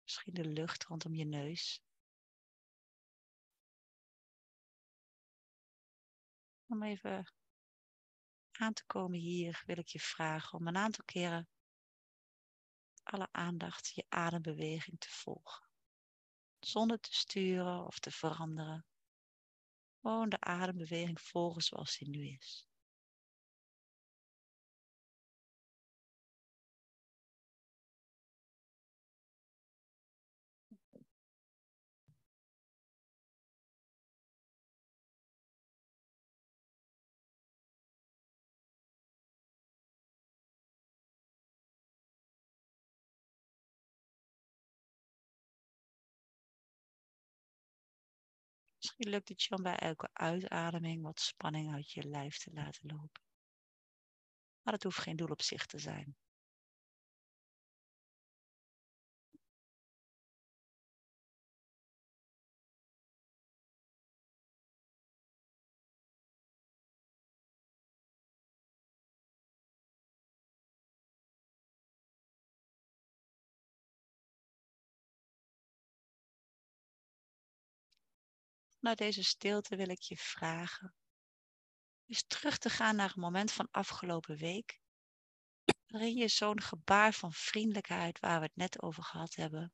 Misschien 0.03 0.35
de 0.35 0.45
lucht 0.45 0.85
rondom 0.85 1.15
je 1.15 1.25
neus. 1.25 1.83
Om 6.67 6.83
even 6.83 7.33
aan 8.53 8.73
te 8.73 8.87
komen 8.87 9.19
hier 9.19 9.63
wil 9.67 9.79
ik 9.79 9.89
je 9.89 10.01
vragen 10.01 10.59
om 10.59 10.67
een 10.67 10.77
aantal 10.77 11.05
keren 11.05 11.49
alle 13.03 13.29
aandacht 13.33 13.93
je 13.95 14.05
adembeweging 14.09 15.01
te 15.01 15.11
volgen 15.11 15.64
zonder 16.67 17.01
te 17.01 17.15
sturen 17.15 17.87
of 17.87 17.99
te 17.99 18.11
veranderen. 18.11 18.85
Gewoon 20.01 20.29
de 20.29 20.41
adembeweging 20.41 21.21
volgen 21.21 21.63
zoals 21.63 21.99
die 21.99 22.09
nu 22.09 22.29
is. 22.29 22.69
Misschien 48.85 49.11
lukt 49.13 49.29
het 49.29 49.43
je 49.43 49.55
om 49.55 49.63
bij 49.63 49.77
elke 49.77 50.09
uitademing 50.13 51.03
wat 51.03 51.21
spanning 51.21 51.75
uit 51.75 51.91
je 51.91 52.09
lijf 52.09 52.39
te 52.39 52.51
laten 52.53 52.91
lopen. 52.93 53.23
Maar 54.63 54.75
het 54.75 54.83
hoeft 54.83 54.99
geen 54.99 55.17
doel 55.17 55.29
op 55.29 55.43
zich 55.43 55.67
te 55.67 55.79
zijn. 55.79 56.17
Naar 78.85 78.97
deze 78.97 79.23
stilte 79.23 79.77
wil 79.77 79.89
ik 79.89 80.01
je 80.01 80.17
vragen. 80.17 80.95
Eens 82.07 82.25
terug 82.27 82.59
te 82.59 82.71
gaan 82.71 82.97
naar 82.97 83.13
een 83.15 83.21
moment 83.21 83.53
van 83.53 83.69
afgelopen 83.71 84.37
week. 84.37 84.81
Waarin 85.87 86.17
je 86.17 86.29
zo'n 86.29 86.61
gebaar 86.61 87.13
van 87.13 87.33
vriendelijkheid, 87.33 88.21
waar 88.21 88.39
we 88.39 88.47
het 88.47 88.57
net 88.57 88.83
over 88.83 89.03
gehad 89.03 89.35
hebben, 89.35 89.73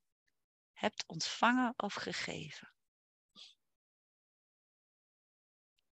hebt 0.72 1.06
ontvangen 1.06 1.72
of 1.76 1.94
gegeven. 1.94 2.72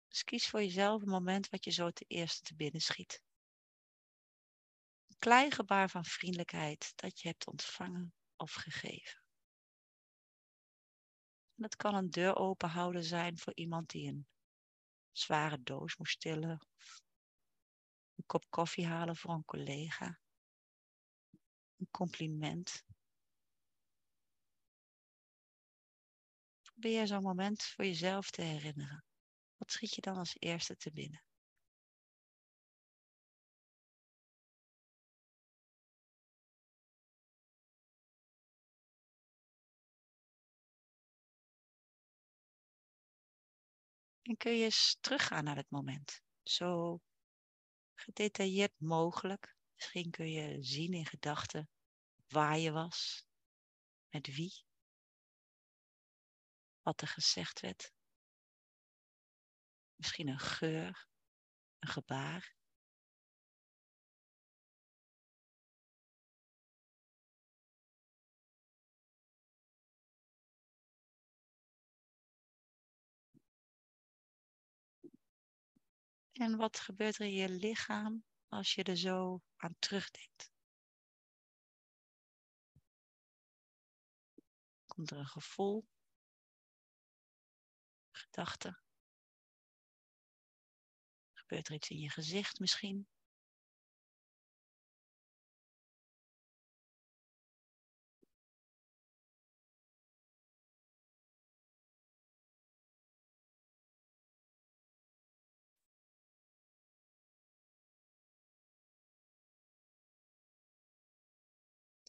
Dus 0.08 0.24
kies 0.24 0.48
voor 0.48 0.60
jezelf 0.60 1.02
een 1.02 1.08
moment 1.08 1.48
wat 1.48 1.64
je 1.64 1.70
zo 1.70 1.90
te 1.90 2.04
eerste 2.08 2.42
te 2.42 2.54
binnen 2.54 2.80
schiet. 2.80 3.22
Een 5.06 5.18
klein 5.18 5.52
gebaar 5.52 5.90
van 5.90 6.04
vriendelijkheid 6.04 6.92
dat 6.94 7.20
je 7.20 7.28
hebt 7.28 7.46
ontvangen 7.46 8.14
of 8.36 8.52
gegeven. 8.52 9.27
Dat 11.58 11.76
kan 11.76 11.94
een 11.94 12.10
deur 12.10 12.36
openhouden 12.36 13.04
zijn 13.04 13.38
voor 13.38 13.52
iemand 13.54 13.90
die 13.90 14.08
een 14.08 14.26
zware 15.12 15.62
doos 15.62 15.96
moest 15.96 16.20
tillen. 16.20 16.60
Of 16.76 17.00
een 18.14 18.26
kop 18.26 18.44
koffie 18.48 18.86
halen 18.86 19.16
voor 19.16 19.34
een 19.34 19.44
collega. 19.44 20.18
Een 21.76 21.88
compliment. 21.90 22.84
Probeer 26.62 27.06
zo'n 27.06 27.22
moment 27.22 27.62
voor 27.62 27.84
jezelf 27.84 28.30
te 28.30 28.42
herinneren. 28.42 29.04
Wat 29.56 29.72
schiet 29.72 29.94
je 29.94 30.00
dan 30.00 30.16
als 30.16 30.36
eerste 30.38 30.76
te 30.76 30.92
binnen? 30.92 31.27
En 44.28 44.36
kun 44.36 44.52
je 44.52 44.64
eens 44.64 44.96
teruggaan 45.00 45.44
naar 45.44 45.56
het 45.56 45.70
moment. 45.70 46.22
Zo 46.42 47.00
gedetailleerd 47.94 48.80
mogelijk. 48.80 49.56
Misschien 49.74 50.10
kun 50.10 50.30
je 50.30 50.62
zien 50.62 50.92
in 50.92 51.06
gedachten 51.06 51.68
waar 52.26 52.58
je 52.58 52.72
was, 52.72 53.24
met 54.08 54.26
wie, 54.26 54.64
wat 56.82 57.00
er 57.00 57.08
gezegd 57.08 57.60
werd. 57.60 57.92
Misschien 59.96 60.28
een 60.28 60.38
geur, 60.38 61.08
een 61.78 61.88
gebaar. 61.88 62.57
En 76.38 76.56
wat 76.56 76.80
gebeurt 76.80 77.18
er 77.18 77.26
in 77.26 77.32
je 77.32 77.48
lichaam 77.48 78.24
als 78.48 78.74
je 78.74 78.82
er 78.82 78.96
zo 78.96 79.42
aan 79.56 79.74
terugdenkt? 79.78 80.50
Komt 84.86 85.10
er 85.10 85.18
een 85.18 85.26
gevoel? 85.26 85.88
Gedachte? 88.10 88.80
Gebeurt 91.32 91.68
er 91.68 91.74
iets 91.74 91.90
in 91.90 91.98
je 91.98 92.10
gezicht 92.10 92.58
misschien? 92.58 93.08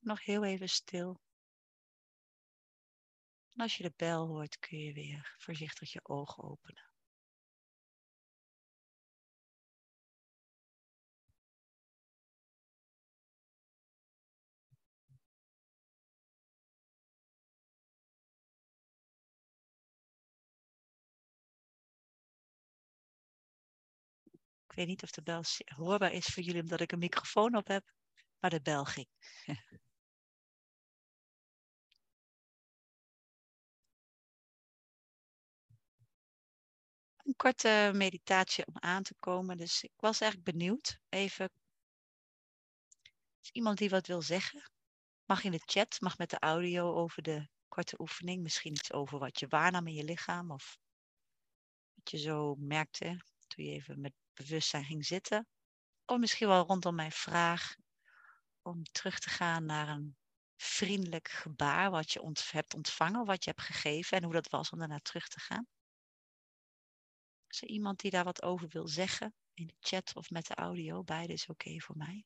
nog 0.02 0.26
heel 0.26 0.44
even 0.44 0.70
stil. 0.70 1.20
Als 3.56 3.78
je 3.78 3.84
de 3.84 3.94
bel 3.96 4.28
hoort, 4.28 4.60
kun 4.60 4.78
je 4.78 4.94
weer 4.94 5.36
voorzichtig 5.38 5.92
je 5.92 6.00
ogen 6.04 6.44
openen. 6.44 6.90
Ik 24.68 24.76
weet 24.76 24.88
niet 24.88 25.04
of 25.04 25.12
de 25.12 25.22
bel 25.22 25.44
hoorbaar 25.66 26.12
is 26.12 26.26
voor 26.26 26.44
jullie 26.44 26.62
omdat 26.62 26.82
ik 26.82 26.92
een 26.92 27.00
microfoon 27.00 27.56
op 27.56 27.68
heb, 27.68 27.94
maar 28.40 28.50
de 28.50 28.62
bel 28.62 28.86
ging. 28.86 29.08
een 37.30 37.36
korte 37.36 37.92
meditatie 37.94 38.66
om 38.66 38.74
aan 38.78 39.04
te 39.04 39.16
komen. 39.20 39.58
Dus 39.58 39.84
ik 39.84 39.92
was 39.96 40.22
eigenlijk 40.22 40.52
benieuwd. 40.52 41.00
Even. 41.10 41.50
Is 43.42 43.50
iemand 43.52 43.78
die 43.78 43.90
wat 43.90 44.08
wil 44.08 44.22
zeggen? 44.22 44.72
Mag 45.26 45.44
in 45.44 45.52
de 45.52 45.62
chat, 45.66 46.02
mag 46.02 46.18
met 46.18 46.30
de 46.30 46.40
audio 46.40 46.94
over 46.94 47.22
de 47.22 47.48
korte 47.68 48.00
oefening. 48.00 48.42
Misschien 48.42 48.72
iets 48.72 48.94
over 48.94 49.20
wat 49.20 49.40
je 49.40 49.48
waarnam 49.48 49.88
in 49.88 49.94
je 49.94 50.04
lichaam. 50.04 50.52
Of 50.52 50.78
wat 51.94 52.12
je 52.12 52.18
zo 52.18 52.56
merkte 52.56 53.24
toen 53.48 53.66
je 53.66 53.72
even 53.72 54.02
met 54.02 54.14
bewustzijn 54.34 54.86
ging 54.86 55.06
zitten. 55.06 55.48
Of 56.06 56.18
misschien 56.18 56.48
wel 56.48 56.66
rondom 56.66 56.96
mijn 56.96 57.12
vraag 57.12 57.76
om 58.62 58.84
terug 58.84 59.20
te 59.20 59.30
gaan 59.30 59.66
naar 59.66 59.88
een 59.88 60.18
vriendelijk 60.56 61.30
gebaar 61.30 61.92
wat 61.92 62.12
je 62.12 62.34
hebt 62.52 62.74
ontvangen, 62.74 63.26
wat 63.26 63.44
je 63.44 63.50
hebt 63.50 63.66
gegeven 63.66 64.18
en 64.18 64.24
hoe 64.24 64.34
dat 64.34 64.50
was 64.50 64.70
om 64.70 64.80
daarna 64.80 65.00
terug 65.00 65.28
te 65.28 65.40
gaan. 65.40 65.68
Is 67.50 67.62
er 67.62 67.68
iemand 67.68 68.00
die 68.00 68.12
daar 68.12 68.24
wat 68.24 68.44
over 68.44 68.68
wil 68.68 68.88
zeggen 68.88 69.34
in 69.54 69.68
de 69.68 69.76
chat 69.80 70.16
of 70.16 70.30
met 70.30 70.48
de 70.48 70.56
audio? 70.56 71.04
Beide 71.04 71.34
is 71.34 71.48
oké 71.48 71.80
voor 71.80 71.98
mij. 71.98 72.26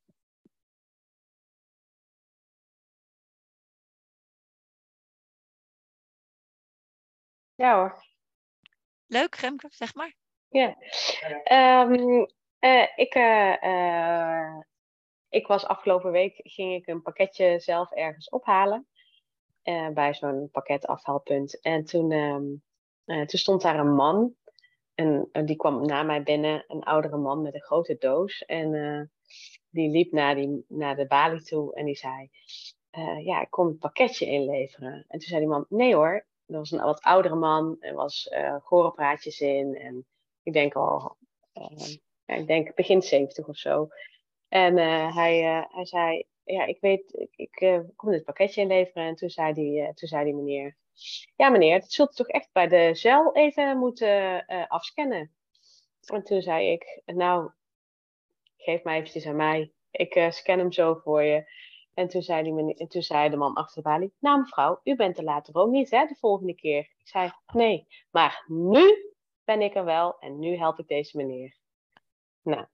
Ja 7.56 7.76
hoor. 7.76 8.06
Leuk, 9.06 9.36
Remke, 9.36 9.68
zeg 9.70 9.96
maar. 9.96 10.16
Ja. 10.48 10.78
Um, 11.82 12.28
ik, 12.96 13.16
uh, 13.16 14.60
ik 15.30 15.48
was 15.48 15.66
afgelopen 15.66 16.12
week, 16.12 16.40
ging 16.44 16.74
ik 16.74 16.88
een 16.88 17.02
pakketje 17.02 17.60
zelf 17.60 17.92
ergens 17.92 18.30
ophalen. 18.30 18.88
bij 19.94 20.14
zo'n 20.14 20.50
pakketafhaalpunt. 20.52 21.62
En 21.62 21.86
toen, 21.86 22.12
um, 22.12 22.64
toen 23.06 23.40
stond 23.40 23.62
daar 23.62 23.80
een 23.80 23.96
man 23.96 24.36
en 24.96 25.30
die 25.46 25.56
kwam 25.56 25.86
na 25.86 26.04
mij 26.04 26.24
binnen, 26.24 26.64
een 26.68 26.84
oudere 26.84 27.18
man 27.18 27.42
met 27.42 27.54
een 27.54 27.62
grote 27.62 27.96
doos. 28.00 28.46
En 28.46 28.74
uh, 28.74 29.02
die 29.70 29.90
liep 29.90 30.12
naar, 30.12 30.36
die, 30.36 30.66
naar 30.68 30.96
de 30.96 31.08
balie 31.08 31.42
toe 31.42 31.76
en 31.76 31.86
die 31.86 31.96
zei: 31.96 32.30
uh, 32.92 33.26
Ja, 33.26 33.42
ik 33.42 33.50
kom 33.50 33.68
het 33.68 33.80
pakketje 33.80 34.26
inleveren. 34.26 34.94
En 34.94 35.20
toen 35.20 35.28
zei 35.28 35.40
die 35.40 35.50
man: 35.50 35.66
Nee 35.70 35.96
hoor. 35.96 36.26
Dat 36.46 36.58
was 36.58 36.72
een 36.72 36.84
wat 36.84 37.02
oudere 37.02 37.36
man. 37.36 37.78
Er 37.80 37.94
was 37.94 38.30
uh, 38.32 38.56
gorenpraatjes 38.62 39.40
in. 39.40 39.76
En 39.76 40.06
ik 40.44 40.54
denk 40.54 40.76
al, 40.76 41.18
ik 42.26 42.48
denk 42.48 42.76
begin 42.76 43.02
70 43.02 43.48
of 43.48 43.58
zo. 43.58 43.88
En 44.48 44.78
hij, 45.14 45.66
hij 45.70 45.86
zei: 45.86 46.26
Ja, 46.44 46.66
ik 46.66 46.78
weet, 46.82 47.14
ik, 47.14 47.34
ik 47.36 47.84
kom 47.96 48.12
dit 48.12 48.24
pakketje 48.24 48.62
inleveren. 48.62 49.08
En 49.08 49.16
toen 49.16 49.30
zei 49.30 49.54
die, 49.54 49.94
toen 49.94 50.08
zei 50.08 50.24
die 50.24 50.36
meneer: 50.36 50.78
ja 51.36 51.50
meneer, 51.50 51.80
dat 51.80 51.92
zult 51.92 52.12
u 52.12 52.16
toch 52.16 52.28
echt 52.28 52.50
bij 52.52 52.68
de 52.68 52.96
cel 52.96 53.36
even 53.36 53.78
moeten 53.78 54.46
uh, 54.48 54.68
afscannen. 54.68 55.34
En 56.06 56.24
toen 56.24 56.42
zei 56.42 56.72
ik, 56.72 57.02
nou, 57.06 57.52
geef 58.58 58.84
mij 58.84 58.98
eventjes 58.98 59.26
aan 59.26 59.36
mij. 59.36 59.72
Ik 59.92 60.28
scan 60.30 60.58
hem 60.58 60.72
zo 60.72 60.94
voor 60.94 61.24
je. 61.24 61.52
En 61.94 62.08
toen 62.08 62.22
zei, 62.22 62.44
die 62.44 62.54
meneer, 62.54 62.76
en 62.76 62.88
toen 62.88 63.02
zei 63.02 63.30
de 63.30 63.38
man 63.38 63.54
achter 63.54 63.84
de 63.84 63.90
balie, 63.90 64.14
nou 64.20 64.40
mevrouw, 64.40 64.80
u 64.84 64.96
bent 64.96 65.18
er 65.18 65.24
later 65.24 65.56
ook 65.56 65.70
niet, 65.70 65.92
hè, 65.92 66.06
de 66.06 66.16
volgende 66.16 66.56
keer. 66.56 66.80
Ik 66.80 67.08
zei, 67.08 67.32
nee, 67.54 67.88
maar 68.12 68.44
nu 68.48 69.14
ben 69.44 69.62
ik 69.62 69.76
er 69.76 69.86
wel 69.86 70.20
en 70.20 70.40
nu 70.40 70.58
help 70.58 70.80
ik 70.80 70.88
deze 70.88 71.18
meneer. 71.18 71.58
Nou, 72.42 72.66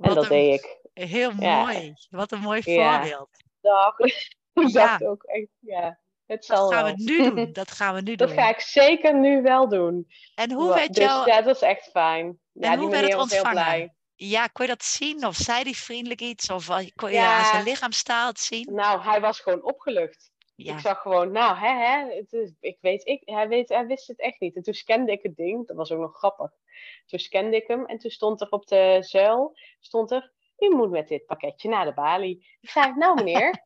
en 0.00 0.14
dat 0.14 0.28
deed 0.28 0.60
ik. 0.60 0.83
Heel 0.94 1.32
mooi. 1.32 1.94
Wat 2.10 2.32
een 2.32 2.40
mooi 2.40 2.62
voorbeeld. 2.62 3.28
Ja, 3.60 3.94
ik 4.66 4.72
dacht 4.72 5.04
ook 5.04 5.22
echt, 5.22 5.48
ja. 5.60 5.98
Het 6.26 6.46
dat 6.46 6.72
gaan 6.72 6.84
we 6.84 7.02
nu 7.02 7.30
doen. 7.30 7.52
Dat 7.52 7.70
gaan 7.70 7.94
we 7.94 8.00
nu 8.00 8.14
doen. 8.14 8.26
Dat 8.26 8.36
ga 8.36 8.48
ik 8.48 8.60
zeker 8.60 9.14
nu 9.14 9.42
wel 9.42 9.68
doen. 9.68 10.06
En 10.34 10.52
hoe 10.52 10.74
werd 10.74 10.94
dus, 10.94 11.04
jou... 11.04 11.30
Ja, 11.30 11.42
dat 11.42 11.56
is 11.56 11.62
echt 11.62 11.90
fijn. 11.90 12.38
Ja, 12.52 12.72
en 12.72 12.78
hoe 12.78 12.90
werd 12.90 13.06
het 13.06 13.20
ontvangen? 13.20 13.44
Heel 13.44 13.64
blij. 13.64 13.94
Ja, 14.16 14.46
kon 14.46 14.66
je 14.66 14.70
dat 14.70 14.84
zien? 14.84 15.26
Of 15.26 15.36
zei 15.36 15.62
hij 15.62 15.72
vriendelijk 15.72 16.20
iets? 16.20 16.50
Of 16.50 16.66
kon 16.94 17.10
je 17.10 17.16
ja, 17.16 17.38
aan 17.38 17.44
zijn 17.44 17.64
lichaamstaal 17.64 18.26
het 18.26 18.40
zien? 18.40 18.74
Nou, 18.74 19.02
hij 19.02 19.20
was 19.20 19.40
gewoon 19.40 19.62
opgelucht. 19.62 20.32
Ja. 20.56 20.74
Ik 20.74 20.80
zag 20.80 21.00
gewoon, 21.00 21.32
nou, 21.32 21.56
hè, 21.56 21.68
hè, 21.68 22.16
het 22.16 22.32
is, 22.32 22.52
ik 22.60 22.78
weet, 22.80 23.06
ik, 23.06 23.22
hij, 23.24 23.48
weet, 23.48 23.68
hij 23.68 23.86
wist 23.86 24.06
het 24.06 24.20
echt 24.20 24.40
niet. 24.40 24.56
En 24.56 24.62
toen 24.62 24.74
scande 24.74 25.12
ik 25.12 25.22
het 25.22 25.36
ding, 25.36 25.66
dat 25.66 25.76
was 25.76 25.92
ook 25.92 26.00
nog 26.00 26.16
grappig. 26.16 26.50
Toen 27.06 27.18
scande 27.18 27.56
ik 27.56 27.66
hem 27.66 27.86
en 27.86 27.98
toen 27.98 28.10
stond 28.10 28.40
er 28.40 28.48
op 28.50 28.66
de 28.66 28.96
zuil, 29.00 29.56
stond 29.80 30.10
er, 30.10 30.32
u 30.58 30.68
moet 30.68 30.90
met 30.90 31.08
dit 31.08 31.26
pakketje 31.26 31.68
naar 31.68 31.84
de 31.84 31.94
balie. 31.94 32.46
Ik 32.60 32.70
zei, 32.70 32.94
nou 32.94 33.14
meneer, 33.14 33.64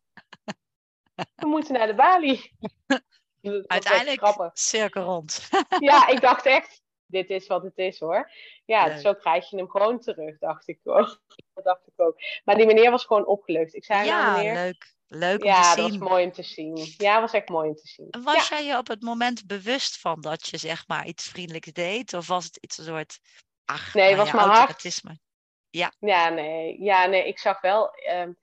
we 1.34 1.46
moeten 1.46 1.74
naar 1.74 1.86
de 1.86 1.94
balie. 1.94 2.52
Uiteindelijk 3.66 4.50
cirkel 4.52 5.02
rond. 5.02 5.48
ja, 5.78 6.06
ik 6.06 6.20
dacht 6.20 6.46
echt, 6.46 6.82
dit 7.06 7.30
is 7.30 7.46
wat 7.46 7.62
het 7.62 7.78
is 7.78 7.98
hoor. 7.98 8.30
Ja, 8.64 8.98
zo 8.98 9.14
krijg 9.14 9.50
je 9.50 9.56
hem 9.56 9.68
gewoon 9.68 10.00
terug, 10.00 10.38
dacht 10.38 10.68
ik 10.68 10.80
ook. 10.82 11.20
Dat 11.54 11.64
dacht 11.64 11.86
ik 11.86 11.92
ook. 11.96 12.16
Maar 12.44 12.56
die 12.56 12.66
meneer 12.66 12.90
was 12.90 13.04
gewoon 13.04 13.26
opgelucht. 13.26 13.74
Ik 13.74 13.84
zei, 13.84 14.06
ja, 14.06 14.22
nou, 14.22 14.36
meneer, 14.36 14.54
leuk. 14.54 14.96
Leuk 15.10 15.40
om 15.40 15.46
ja, 15.46 15.60
te 15.60 15.80
zien. 15.80 15.90
dat 15.90 15.98
was 15.98 16.08
mooi 16.08 16.24
om 16.24 16.32
te 16.32 16.42
zien. 16.42 16.94
Ja, 16.96 17.20
was 17.20 17.32
echt 17.32 17.48
mooi 17.48 17.68
om 17.68 17.74
te 17.74 17.86
zien. 17.86 18.08
Was 18.22 18.48
ja. 18.48 18.56
jij 18.56 18.66
je 18.66 18.78
op 18.78 18.88
het 18.88 19.02
moment 19.02 19.46
bewust 19.46 20.00
van 20.00 20.20
dat 20.20 20.48
je 20.48 20.56
zeg 20.56 20.88
maar 20.88 21.06
iets 21.06 21.28
vriendelijks 21.28 21.72
deed? 21.72 22.14
Of 22.14 22.26
was 22.26 22.44
het 22.44 22.56
iets 22.56 22.78
een 22.78 22.84
soort, 22.84 23.18
ach, 23.64 23.94
nee, 23.94 24.16
was 24.16 24.30
ja, 24.30 24.34
mijn? 24.34 24.48
Hart. 24.48 24.84
Ja. 25.70 25.92
Ja, 25.98 26.28
nee. 26.28 26.82
Ja, 26.82 27.06
nee, 27.06 27.26
ik 27.26 27.38
zag 27.38 27.60
wel... 27.60 27.90
Um, 28.12 28.38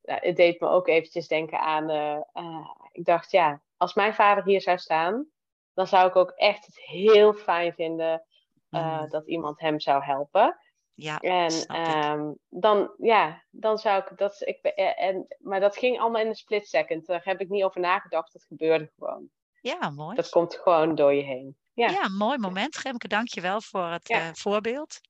het 0.00 0.36
deed 0.36 0.60
me 0.60 0.68
ook 0.68 0.88
eventjes 0.88 1.28
denken 1.28 1.60
aan... 1.60 1.90
Uh, 1.90 2.20
uh, 2.34 2.70
ik 2.92 3.04
dacht, 3.04 3.30
ja, 3.30 3.60
als 3.76 3.94
mijn 3.94 4.14
vader 4.14 4.44
hier 4.44 4.60
zou 4.60 4.78
staan, 4.78 5.26
dan 5.74 5.86
zou 5.86 6.08
ik 6.08 6.16
ook 6.16 6.30
echt 6.30 6.66
het 6.66 6.78
heel 6.78 7.32
fijn 7.34 7.74
vinden 7.74 8.24
uh, 8.70 9.00
mm. 9.00 9.08
dat 9.08 9.26
iemand 9.26 9.60
hem 9.60 9.80
zou 9.80 10.02
helpen. 10.02 10.58
Ja, 10.94 11.18
en 11.18 11.76
um, 12.10 12.38
dan, 12.48 12.94
ja, 12.98 13.42
dan 13.50 13.78
zou 13.78 14.02
ik 14.02 14.18
dat. 14.18 14.40
Ik, 14.40 14.64
en, 14.74 15.26
maar 15.38 15.60
dat 15.60 15.76
ging 15.76 16.00
allemaal 16.00 16.20
in 16.20 16.26
een 16.26 16.34
split 16.34 16.68
second. 16.68 17.06
Daar 17.06 17.24
heb 17.24 17.40
ik 17.40 17.48
niet 17.48 17.64
over 17.64 17.80
nagedacht. 17.80 18.32
Dat 18.32 18.44
gebeurde 18.44 18.90
gewoon. 18.98 19.30
Ja, 19.60 19.90
mooi. 19.90 20.16
Dat 20.16 20.28
komt 20.28 20.54
gewoon 20.54 20.94
door 20.94 21.14
je 21.14 21.22
heen. 21.22 21.56
Ja, 21.72 21.88
ja 21.88 22.08
mooi 22.08 22.38
moment. 22.38 22.76
Gemke, 22.76 23.08
dank 23.08 23.28
je 23.28 23.40
wel 23.40 23.60
voor 23.60 23.84
het 23.84 24.08
ja. 24.08 24.34
voorbeeld. 24.34 25.00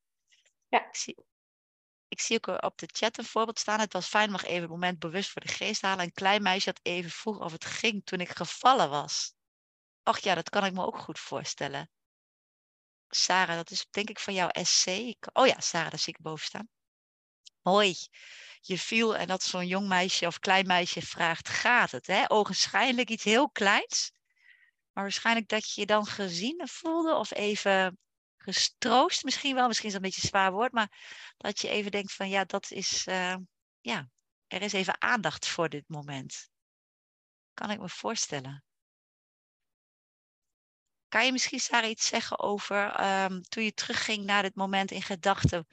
Ja. 0.69 0.87
Ik 0.87 0.97
zie, 0.97 1.17
ik 2.11 2.21
zie 2.21 2.37
ook 2.37 2.65
op 2.65 2.79
de 2.79 2.89
chat 2.93 3.19
een 3.19 3.25
voorbeeld 3.25 3.59
staan. 3.59 3.81
Het 3.81 3.93
was 3.93 4.07
fijn, 4.07 4.31
mag 4.31 4.45
even 4.45 4.61
het 4.61 4.71
moment 4.71 4.99
bewust 4.99 5.31
voor 5.31 5.43
de 5.43 5.49
geest 5.53 5.83
halen. 5.83 6.05
Een 6.05 6.13
klein 6.13 6.43
meisje 6.43 6.69
had 6.69 6.81
even 6.83 7.11
vroeg 7.11 7.39
of 7.39 7.53
het 7.53 7.65
ging 7.65 8.05
toen 8.05 8.21
ik 8.21 8.29
gevallen 8.29 8.91
was. 8.91 9.35
Och 10.03 10.19
ja, 10.19 10.35
dat 10.35 10.51
kan 10.51 10.65
ik 10.65 10.73
me 10.73 10.87
ook 10.87 10.99
goed 10.99 11.19
voorstellen. 11.19 11.91
Sarah, 13.09 13.57
dat 13.57 13.71
is 13.71 13.87
denk 13.91 14.11
ik 14.11 14.19
van 14.19 14.35
jouw 14.35 14.49
SC. 14.53 14.87
Oh 15.33 15.47
ja, 15.47 15.61
Sarah, 15.61 15.91
daar 15.91 15.99
zie 15.99 16.15
ik 16.15 16.23
boven 16.23 16.47
staan. 16.47 16.69
Hoi, 17.61 17.95
je 18.61 18.79
viel 18.79 19.17
en 19.17 19.27
dat 19.27 19.43
zo'n 19.43 19.67
jong 19.67 19.89
meisje 19.89 20.27
of 20.27 20.39
klein 20.39 20.67
meisje 20.67 21.03
vraagt, 21.03 21.49
gaat 21.49 21.91
het? 21.91 22.07
Hè? 22.07 22.25
Ogenschijnlijk 22.31 23.11
iets 23.11 23.25
heel 23.25 23.51
kleins. 23.51 24.13
Maar 24.93 25.03
waarschijnlijk 25.05 25.49
dat 25.49 25.73
je 25.73 25.81
je 25.81 25.87
dan 25.87 26.07
gezien 26.07 26.69
voelde 26.69 27.15
of 27.15 27.31
even 27.31 27.99
gestroost 28.43 29.25
misschien 29.25 29.55
wel. 29.55 29.67
Misschien 29.67 29.89
is 29.89 29.95
dat 29.95 30.03
een 30.03 30.09
beetje 30.09 30.23
een 30.23 30.29
zwaar 30.29 30.53
woord, 30.53 30.73
maar 30.73 30.93
dat 31.37 31.61
je 31.61 31.69
even 31.69 31.91
denkt 31.91 32.13
van 32.13 32.29
ja, 32.29 32.45
dat 32.45 32.71
is, 32.71 33.07
uh, 33.07 33.37
ja, 33.81 34.09
er 34.47 34.63
is 34.63 34.73
even 34.73 35.03
aandacht 35.03 35.49
voor 35.49 35.69
dit 35.69 35.89
moment. 35.89 36.49
Kan 37.55 37.71
ik 37.71 37.81
me 37.81 37.89
voorstellen. 37.89 38.65
Kan 41.09 41.25
je 41.25 41.33
misschien, 41.33 41.61
Sarah, 41.61 41.91
iets 41.91 42.07
zeggen 42.07 42.39
over 42.39 43.01
um, 43.25 43.43
toen 43.43 43.65
je 43.65 43.73
terugging 43.73 44.25
naar 44.25 44.43
dit 44.43 44.55
moment 44.55 44.91
in 44.91 45.03
gedachten, 45.03 45.67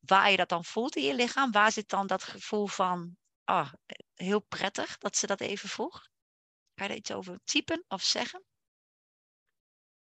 waar 0.00 0.30
je 0.30 0.36
dat 0.36 0.48
dan 0.48 0.64
voelt 0.64 0.96
in 0.96 1.04
je 1.04 1.14
lichaam? 1.14 1.50
Waar 1.50 1.72
zit 1.72 1.88
dan 1.88 2.06
dat 2.06 2.22
gevoel 2.22 2.66
van, 2.66 3.16
oh, 3.44 3.72
heel 4.14 4.40
prettig 4.40 4.98
dat 4.98 5.16
ze 5.16 5.26
dat 5.26 5.40
even 5.40 5.68
vroeg? 5.68 6.00
Kan 6.74 6.86
je 6.86 6.88
daar 6.88 6.96
iets 6.96 7.12
over 7.12 7.40
typen 7.44 7.84
of 7.88 8.02
zeggen? 8.02 8.47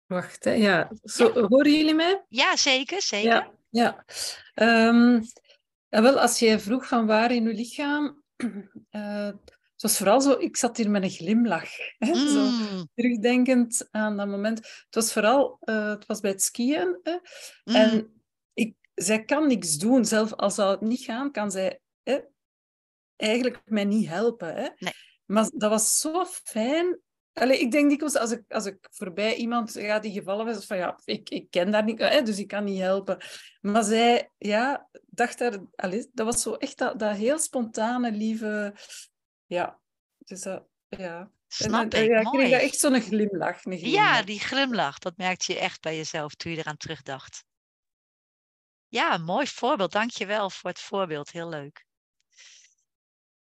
Wacht, 0.09 0.43
hè. 0.43 0.51
ja. 0.51 0.91
Zo, 1.03 1.31
ja. 1.33 1.47
Horen 1.47 1.77
jullie 1.77 1.93
mij? 1.93 2.25
Ja, 2.29 2.55
zeker, 2.55 3.01
zeker. 3.01 3.29
Ja, 3.29 3.51
ja. 3.69 4.05
Um, 4.87 5.21
ja 5.89 6.01
wel, 6.01 6.19
als 6.19 6.39
je 6.39 6.59
vroeg 6.59 6.87
van 6.87 7.05
waar 7.05 7.31
in 7.31 7.43
je 7.43 7.53
lichaam, 7.53 8.23
uh, 8.37 9.25
het 9.73 9.81
was 9.81 9.97
vooral 9.97 10.21
zo, 10.21 10.31
ik 10.39 10.57
zat 10.57 10.77
hier 10.77 10.89
met 10.89 11.03
een 11.03 11.09
glimlach. 11.09 11.69
Hè? 11.97 12.13
Mm. 12.13 12.27
Zo, 12.27 12.49
terugdenkend 12.95 13.87
aan 13.91 14.17
dat 14.17 14.27
moment. 14.27 14.57
Het 14.57 14.95
was 14.95 15.13
vooral, 15.13 15.57
uh, 15.61 15.89
het 15.89 16.05
was 16.05 16.19
bij 16.19 16.31
het 16.31 16.43
skiën. 16.43 16.99
Hè? 17.03 17.17
Mm. 17.63 17.75
En 17.75 18.21
ik, 18.53 18.75
zij 18.95 19.23
kan 19.23 19.47
niks 19.47 19.77
doen. 19.77 20.05
Zelf 20.05 20.33
als 20.33 20.55
zou 20.55 20.71
het 20.71 20.81
niet 20.81 21.03
gaan, 21.03 21.31
kan 21.31 21.51
zij 21.51 21.79
hè, 22.03 22.19
eigenlijk 23.15 23.61
mij 23.65 23.85
niet 23.85 24.07
helpen. 24.07 24.55
Hè? 24.55 24.67
Nee. 24.77 24.93
Maar 25.25 25.49
dat 25.53 25.69
was 25.69 25.99
zo 25.99 26.25
fijn 26.25 26.99
Allee, 27.33 27.59
ik 27.59 27.71
denk 27.71 27.89
dikwijls 27.89 28.15
als 28.15 28.31
ik, 28.31 28.43
als 28.47 28.65
ik 28.65 28.87
voorbij 28.91 29.35
iemand 29.35 29.71
ga 29.71 29.99
die 29.99 30.11
gevallen 30.11 30.45
was, 30.45 30.65
van 30.65 30.77
ja, 30.77 30.99
ik, 31.05 31.29
ik 31.29 31.49
ken 31.49 31.71
daar 31.71 31.83
niet, 31.83 31.99
hè, 31.99 32.21
dus 32.21 32.39
ik 32.39 32.47
kan 32.47 32.63
niet 32.63 32.79
helpen. 32.79 33.17
Maar 33.61 33.83
zij, 33.83 34.31
ja, 34.37 34.89
dacht 35.05 35.37
daar, 35.37 35.59
allee, 35.75 36.09
dat 36.13 36.25
was 36.25 36.41
zo 36.41 36.53
echt 36.53 36.77
dat, 36.77 36.99
dat 36.99 37.15
heel 37.15 37.39
spontane, 37.39 38.11
lieve, 38.11 38.75
ja. 39.45 39.79
Dus 40.17 40.41
dat, 40.41 40.67
ja. 40.87 41.31
Snap 41.47 41.93
en, 41.93 42.03
ik, 42.03 42.09
ja, 42.09 42.21
kreeg 42.21 42.61
echt 42.61 42.79
zo'n 42.79 43.01
glimlach, 43.01 43.63
Ja, 43.63 44.21
die 44.21 44.39
glimlach, 44.39 44.97
dat 44.97 45.17
merkte 45.17 45.53
je 45.53 45.59
echt 45.59 45.81
bij 45.81 45.95
jezelf 45.95 46.35
toen 46.35 46.51
je 46.51 46.57
eraan 46.57 46.77
terugdacht. 46.77 47.43
Ja, 48.87 49.17
mooi 49.17 49.47
voorbeeld. 49.47 49.91
Dank 49.91 50.09
je 50.09 50.25
wel 50.25 50.49
voor 50.49 50.69
het 50.69 50.79
voorbeeld. 50.79 51.31
Heel 51.31 51.49
leuk. 51.49 51.85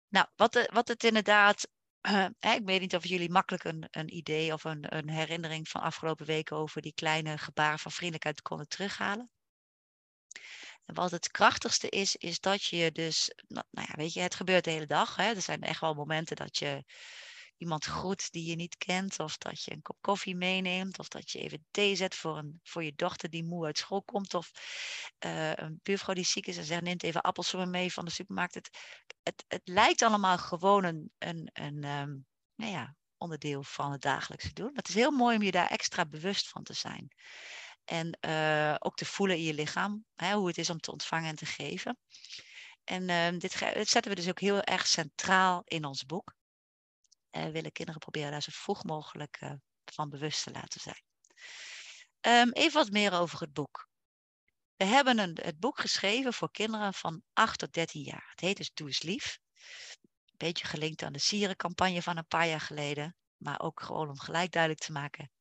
Nou, 0.08 0.28
wat, 0.36 0.54
de- 0.54 0.70
wat 0.74 0.88
het 0.88 1.04
inderdaad. 1.04 1.68
Eh, 2.02 2.26
ik 2.40 2.62
weet 2.66 2.80
niet 2.80 2.96
of 2.96 3.06
jullie 3.06 3.30
makkelijk 3.30 3.64
een, 3.64 3.88
een 3.92 4.16
idee 4.16 4.54
of 4.54 4.64
een, 4.64 4.96
een 4.96 5.10
herinnering 5.10 5.68
van 5.70 5.82
afgelopen 5.82 6.26
weken 6.26 6.58
over 6.58 6.82
die 6.82 6.94
kleine 6.94 7.38
gebaren 7.38 7.80
van 7.80 7.92
vriendelijkheid 7.92 8.42
konden 8.42 8.68
terughalen. 8.68 9.30
En 10.86 10.96
wat 10.96 11.12
het 11.12 11.32
krachtigste 11.32 11.90
is, 11.90 12.16
is 12.16 12.40
dat 12.40 12.64
je 12.64 12.92
dus, 12.92 13.34
nou, 13.48 13.66
nou 13.72 13.88
ja, 13.90 13.96
weet 13.96 14.14
je, 14.14 14.22
het 14.22 14.36
gebeurt 14.36 14.64
de 14.64 14.72
hele 14.72 14.86
dag. 14.86 15.16
Hè? 15.16 15.24
Er 15.24 15.42
zijn 15.42 15.62
echt 15.62 15.80
wel 15.80 15.94
momenten 15.94 16.36
dat 16.36 16.58
je 16.58 16.84
iemand 17.62 17.86
groet 17.86 18.32
die 18.32 18.46
je 18.46 18.56
niet 18.56 18.78
kent, 18.78 19.20
of 19.20 19.38
dat 19.38 19.64
je 19.64 19.72
een 19.72 19.82
kop 19.82 19.98
koffie 20.02 20.36
meeneemt, 20.36 21.00
of 21.00 21.08
dat 21.08 21.32
je 21.32 21.40
even 21.40 21.66
thee 21.72 21.96
zet 21.96 22.16
voor, 22.16 22.38
een, 22.38 22.60
voor 22.64 22.84
je 22.84 22.96
dochter 22.96 23.30
die 23.30 23.44
moe 23.44 23.66
uit 23.66 23.78
school 23.78 24.04
komt, 24.04 24.34
of 24.34 24.52
eh, 25.18 25.54
een 25.54 25.80
buurvrouw 25.84 26.16
die 26.16 26.26
ziek 26.26 26.48
is 26.48 26.58
en 26.58 26.64
zegt, 26.64 26.82
neemt 26.82 27.04
even 27.04 27.22
appelsommen 27.22 27.70
mee 27.70 27.94
van 27.94 28.06
de 28.06 28.12
supermarkt. 28.12 28.54
Het, 28.54 28.70
het, 29.24 29.46
het 29.48 29.62
lijkt 29.64 30.02
allemaal 30.02 30.38
gewoon 30.38 30.84
een, 30.84 31.12
een, 31.18 31.50
een 31.54 31.84
ehm, 31.84 32.18
nou 32.56 32.72
ja, 32.72 32.96
onderdeel 33.18 33.64
van 33.64 33.92
het 33.92 34.02
dagelijkse 34.02 34.54
doen. 34.54 34.72
Het 34.74 34.88
is 34.88 34.96
heel 34.96 35.12
mooi 35.12 35.36
om 35.36 35.44
je 35.44 35.52
daar 35.52 35.70
extra 35.70 36.06
bewust 36.06 36.50
van 36.50 36.64
te 36.64 36.74
zijn. 36.74 37.08
En 37.86 38.18
eh, 38.20 38.76
ook 38.80 38.96
te 38.96 39.06
voelen 39.06 39.38
in 39.38 39.44
je 39.44 39.54
lichaam, 39.54 40.06
hè, 40.16 40.34
hoe 40.34 40.48
het 40.48 40.58
is 40.58 40.70
om 40.70 40.80
te 40.80 40.92
ontvangen 40.92 41.30
en 41.30 41.36
te 41.36 41.46
geven. 41.46 41.98
En 42.84 43.10
ehm, 43.10 43.38
dit, 43.38 43.60
dit 43.60 43.90
zetten 43.90 44.12
we 44.12 44.16
dus 44.16 44.30
ook 44.30 44.40
heel 44.40 44.62
erg 44.62 44.88
centraal 44.88 45.62
in 45.66 45.86
ons 45.86 46.06
boek. 46.06 46.36
Eh, 47.32 47.50
willen 47.50 47.72
kinderen 47.72 48.00
proberen 48.00 48.32
daar 48.32 48.42
zo 48.42 48.52
vroeg 48.54 48.84
mogelijk 48.84 49.38
eh, 49.40 49.54
van 49.86 50.10
bewust 50.10 50.44
te 50.44 50.52
laten 50.52 50.82
zijn. 50.82 51.04
Ehm, 52.20 52.50
even 52.52 52.80
wat 52.80 52.92
meer 52.92 53.14
over 53.14 53.40
het 53.40 53.54
boek. 53.54 53.90
We 54.76 54.86
hebben 54.86 55.20
een, 55.20 55.38
het 55.42 55.60
boek 55.60 55.80
geschreven 55.80 56.34
voor 56.34 56.52
kinderen 56.52 56.94
van 56.94 57.22
8 57.34 57.60
tot 57.60 57.74
13 57.74 58.02
jaar. 58.02 58.28
Het 58.30 58.40
heet 58.40 58.58
dus 58.58 58.72
Doe 58.74 58.88
eens 58.88 59.02
lief. 59.02 59.40
Een 60.02 60.38
beetje 60.38 60.66
gelinkt 60.66 61.04
aan 61.04 61.14
de 61.14 61.20
sierencampagne 61.20 62.02
van 62.02 62.18
een 62.18 62.28
paar 62.28 62.48
jaar 62.48 62.62
geleden. 62.62 63.16
Maar 63.38 63.60
ook 63.60 63.82
gewoon 63.82 64.10
om 64.10 64.20
gelijk 64.20 64.52
duidelijk 64.52 64.84
te 64.84 64.92
maken 64.92 65.32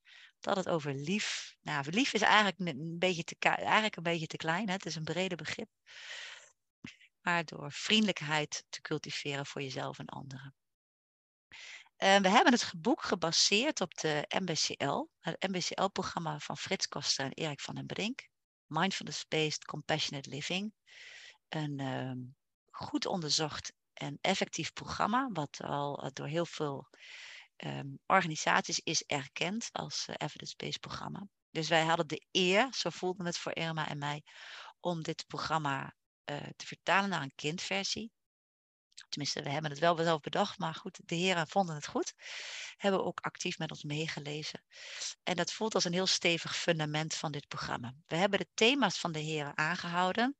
dat 0.40 0.56
het 0.56 0.68
over 0.68 0.94
lief. 0.94 1.54
Nou, 1.60 1.90
lief 1.90 2.12
is 2.12 2.20
eigenlijk 2.20 2.58
een, 2.58 2.98
beetje 2.98 3.24
te, 3.24 3.36
eigenlijk 3.38 3.96
een 3.96 4.02
beetje 4.02 4.26
te 4.26 4.36
klein. 4.36 4.66
Hè? 4.66 4.72
Het 4.72 4.86
is 4.86 4.94
een 4.94 5.04
breder 5.04 5.36
begrip. 5.36 5.68
Maar 7.20 7.44
door 7.44 7.72
vriendelijkheid 7.72 8.64
te 8.68 8.80
cultiveren 8.80 9.46
voor 9.46 9.62
jezelf 9.62 9.98
en 9.98 10.06
anderen. 10.06 10.54
Eh, 12.00 12.16
we 12.16 12.28
hebben 12.28 12.52
het 12.52 12.72
boek 12.76 13.02
gebaseerd 13.02 13.80
op 13.80 13.94
de 13.94 14.24
MBCL, 14.38 15.06
het 15.18 15.48
MBCL-programma 15.48 16.38
van 16.38 16.56
Frits 16.56 16.88
Koster 16.88 17.24
en 17.24 17.32
Erik 17.32 17.60
van 17.60 17.74
den 17.74 17.86
Brink. 17.86 18.28
Mindfulness-Based 18.66 19.64
Compassionate 19.64 20.30
Living. 20.30 20.72
Een 21.48 21.78
ehm, 21.78 22.18
goed 22.70 23.06
onderzocht 23.06 23.72
en 23.92 24.18
effectief 24.20 24.72
programma, 24.72 25.28
wat 25.32 25.60
al 25.62 26.02
eh, 26.02 26.10
door 26.12 26.26
heel 26.26 26.46
veel 26.46 26.88
ehm, 27.56 27.88
organisaties 28.06 28.78
is 28.78 29.02
erkend 29.02 29.68
als 29.72 30.06
eh, 30.06 30.14
evidence-based 30.18 30.80
programma. 30.80 31.26
Dus 31.50 31.68
wij 31.68 31.84
hadden 31.84 32.08
de 32.08 32.26
eer, 32.30 32.68
zo 32.70 32.90
voelde 32.90 33.24
het 33.24 33.38
voor 33.38 33.52
Irma 33.54 33.88
en 33.88 33.98
mij, 33.98 34.22
om 34.80 35.02
dit 35.02 35.26
programma 35.26 35.94
te 36.56 36.66
vertalen 36.66 37.08
naar 37.08 37.22
een 37.22 37.34
kindversie. 37.34 38.10
Tenminste, 39.08 39.42
we 39.42 39.48
hebben 39.48 39.70
het 39.70 39.80
wel 39.80 39.96
zelf 39.96 40.20
bedacht, 40.20 40.58
maar 40.58 40.74
goed, 40.74 41.00
de 41.04 41.14
heren 41.14 41.48
vonden 41.48 41.74
het 41.74 41.86
goed. 41.86 42.14
Hebben 42.76 43.04
ook 43.04 43.20
actief 43.20 43.58
met 43.58 43.70
ons 43.70 43.82
meegelezen. 43.82 44.64
En 45.22 45.36
dat 45.36 45.52
voelt 45.52 45.74
als 45.74 45.84
een 45.84 45.92
heel 45.92 46.06
stevig 46.06 46.56
fundament 46.56 47.14
van 47.14 47.32
dit 47.32 47.48
programma. 47.48 47.94
We 48.06 48.16
hebben 48.16 48.38
de 48.38 48.48
thema's 48.54 48.98
van 48.98 49.12
de 49.12 49.18
heren 49.18 49.56
aangehouden. 49.56 50.36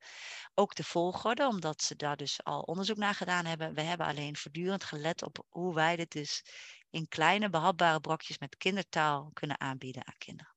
Ook 0.55 0.75
de 0.75 0.85
volgorde, 0.85 1.46
omdat 1.46 1.83
ze 1.83 1.96
daar 1.96 2.16
dus 2.16 2.44
al 2.44 2.61
onderzoek 2.61 2.96
naar 2.96 3.14
gedaan 3.14 3.46
hebben. 3.46 3.75
We 3.75 3.83
hebben 3.83 4.07
alleen 4.07 4.37
voortdurend 4.37 4.85
gelet 4.85 5.23
op 5.23 5.46
hoe 5.49 5.75
wij 5.75 5.96
dit 5.96 6.11
dus 6.11 6.44
in 6.90 7.09
kleine 7.09 7.51
behapbare 7.51 8.01
brokjes 8.01 8.38
met 8.38 8.57
kindertaal 8.57 9.31
kunnen 9.33 9.61
aanbieden 9.61 10.07
aan 10.07 10.18
kinderen. 10.18 10.55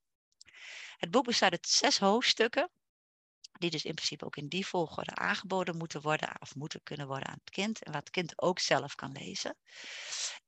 Het 0.98 1.12
boek 1.12 1.26
bestaat 1.26 1.52
uit 1.52 1.68
zes 1.68 2.00
hoofdstukken 2.00 2.72
die 3.60 3.70
dus 3.70 3.84
in 3.84 3.94
principe 3.94 4.26
ook 4.26 4.36
in 4.36 4.48
die 4.48 4.68
volgorde 4.68 5.16
aangeboden 5.16 5.78
moeten 5.78 6.02
worden 6.02 6.42
of 6.42 6.56
moeten 6.56 6.84
kunnen 6.84 7.08
worden 7.08 7.28
aan 7.28 7.39
het 7.44 7.50
kind 7.50 7.84
en 7.84 7.92
wat 7.92 8.02
het 8.02 8.10
kind 8.10 8.42
ook 8.42 8.60
zelf 8.60 8.96
kan 8.96 9.12
lezen. 9.12 9.58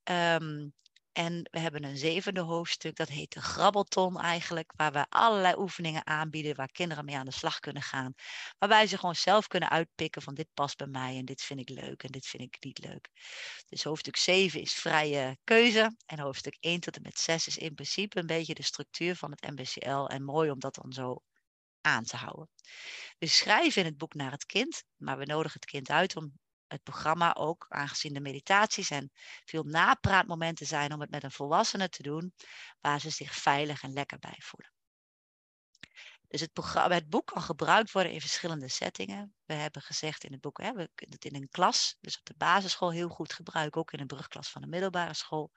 Ehm, 0.03 0.69
en 1.17 1.47
we 1.51 1.59
hebben 1.59 1.83
een 1.83 1.97
zevende 1.97 2.41
hoofdstuk, 2.41 2.95
dat 2.95 3.07
heet 3.07 3.33
de 3.33 3.41
grabbelton 3.41 4.19
eigenlijk, 4.19 4.73
waar 4.75 4.91
we 4.91 5.05
allerlei 5.09 5.55
oefeningen 5.57 6.05
aanbieden 6.05 6.55
waar 6.55 6.71
kinderen 6.71 7.05
mee 7.05 7.17
aan 7.17 7.25
de 7.25 7.31
slag 7.31 7.59
kunnen 7.59 7.81
gaan. 7.81 8.13
Waarbij 8.57 8.87
ze 8.87 8.97
gewoon 8.97 9.15
zelf 9.15 9.47
kunnen 9.47 9.69
uitpikken 9.69 10.21
van 10.21 10.33
dit 10.33 10.47
past 10.53 10.77
bij 10.77 10.87
mij 10.87 11.17
en 11.17 11.25
dit 11.25 11.41
vind 11.41 11.59
ik 11.59 11.69
leuk 11.69 12.03
en 12.03 12.11
dit 12.11 12.25
vind 12.25 12.43
ik 12.43 12.63
niet 12.63 12.79
leuk. 12.79 13.09
Dus 13.67 13.83
hoofdstuk 13.83 14.15
7 14.17 14.61
is 14.61 14.73
vrije 14.73 15.37
keuze 15.43 15.95
en 16.05 16.19
hoofdstuk 16.19 16.57
1 16.59 16.79
tot 16.79 16.95
en 16.95 17.01
met 17.01 17.19
6 17.19 17.47
is 17.47 17.57
in 17.57 17.73
principe 17.73 18.19
een 18.19 18.25
beetje 18.25 18.53
de 18.53 18.63
structuur 18.63 19.15
van 19.15 19.31
het 19.31 19.49
MBCL 19.49 20.05
en 20.05 20.23
mooi 20.23 20.51
om 20.51 20.59
dat 20.59 20.75
dan 20.75 20.93
zo 20.93 21.21
aan 21.85 22.03
te 22.03 22.15
houden. 22.15 22.49
We 23.17 23.27
schrijven 23.27 23.81
in 23.81 23.87
het 23.87 23.97
boek 23.97 24.13
naar 24.13 24.31
het 24.31 24.45
kind, 24.45 24.83
maar 24.95 25.17
we 25.17 25.25
nodigen 25.25 25.59
het 25.59 25.69
kind 25.69 25.89
uit 25.89 26.15
om 26.15 26.39
het 26.67 26.83
programma 26.83 27.35
ook, 27.35 27.65
aangezien 27.69 28.13
de 28.13 28.19
meditaties 28.19 28.89
en 28.89 29.11
veel 29.45 29.63
napraatmomenten 29.63 30.65
zijn, 30.65 30.93
om 30.93 31.01
het 31.01 31.09
met 31.09 31.23
een 31.23 31.31
volwassene 31.31 31.89
te 31.89 32.03
doen, 32.03 32.33
waar 32.79 32.99
ze 32.99 33.09
zich 33.09 33.35
veilig 33.35 33.83
en 33.83 33.93
lekker 33.93 34.19
bij 34.19 34.39
voelen. 34.39 34.73
Dus 36.27 36.41
het, 36.41 36.53
programma, 36.53 36.95
het 36.95 37.09
boek 37.09 37.25
kan 37.25 37.41
gebruikt 37.41 37.91
worden 37.91 38.11
in 38.11 38.21
verschillende 38.21 38.69
settingen. 38.69 39.35
We 39.45 39.53
hebben 39.53 39.81
gezegd 39.81 40.23
in 40.23 40.31
het 40.31 40.41
boek, 40.41 40.61
hè, 40.61 40.71
we 40.71 40.89
kunnen 40.95 41.15
het 41.15 41.25
in 41.25 41.35
een 41.35 41.49
klas, 41.49 41.97
dus 41.99 42.17
op 42.17 42.25
de 42.25 42.33
basisschool 42.37 42.91
heel 42.91 43.09
goed 43.09 43.33
gebruiken, 43.33 43.81
ook 43.81 43.91
in 43.91 43.99
een 43.99 44.07
brugklas 44.07 44.49
van 44.49 44.61
de 44.61 44.67
middelbare 44.67 45.13
school. 45.13 45.51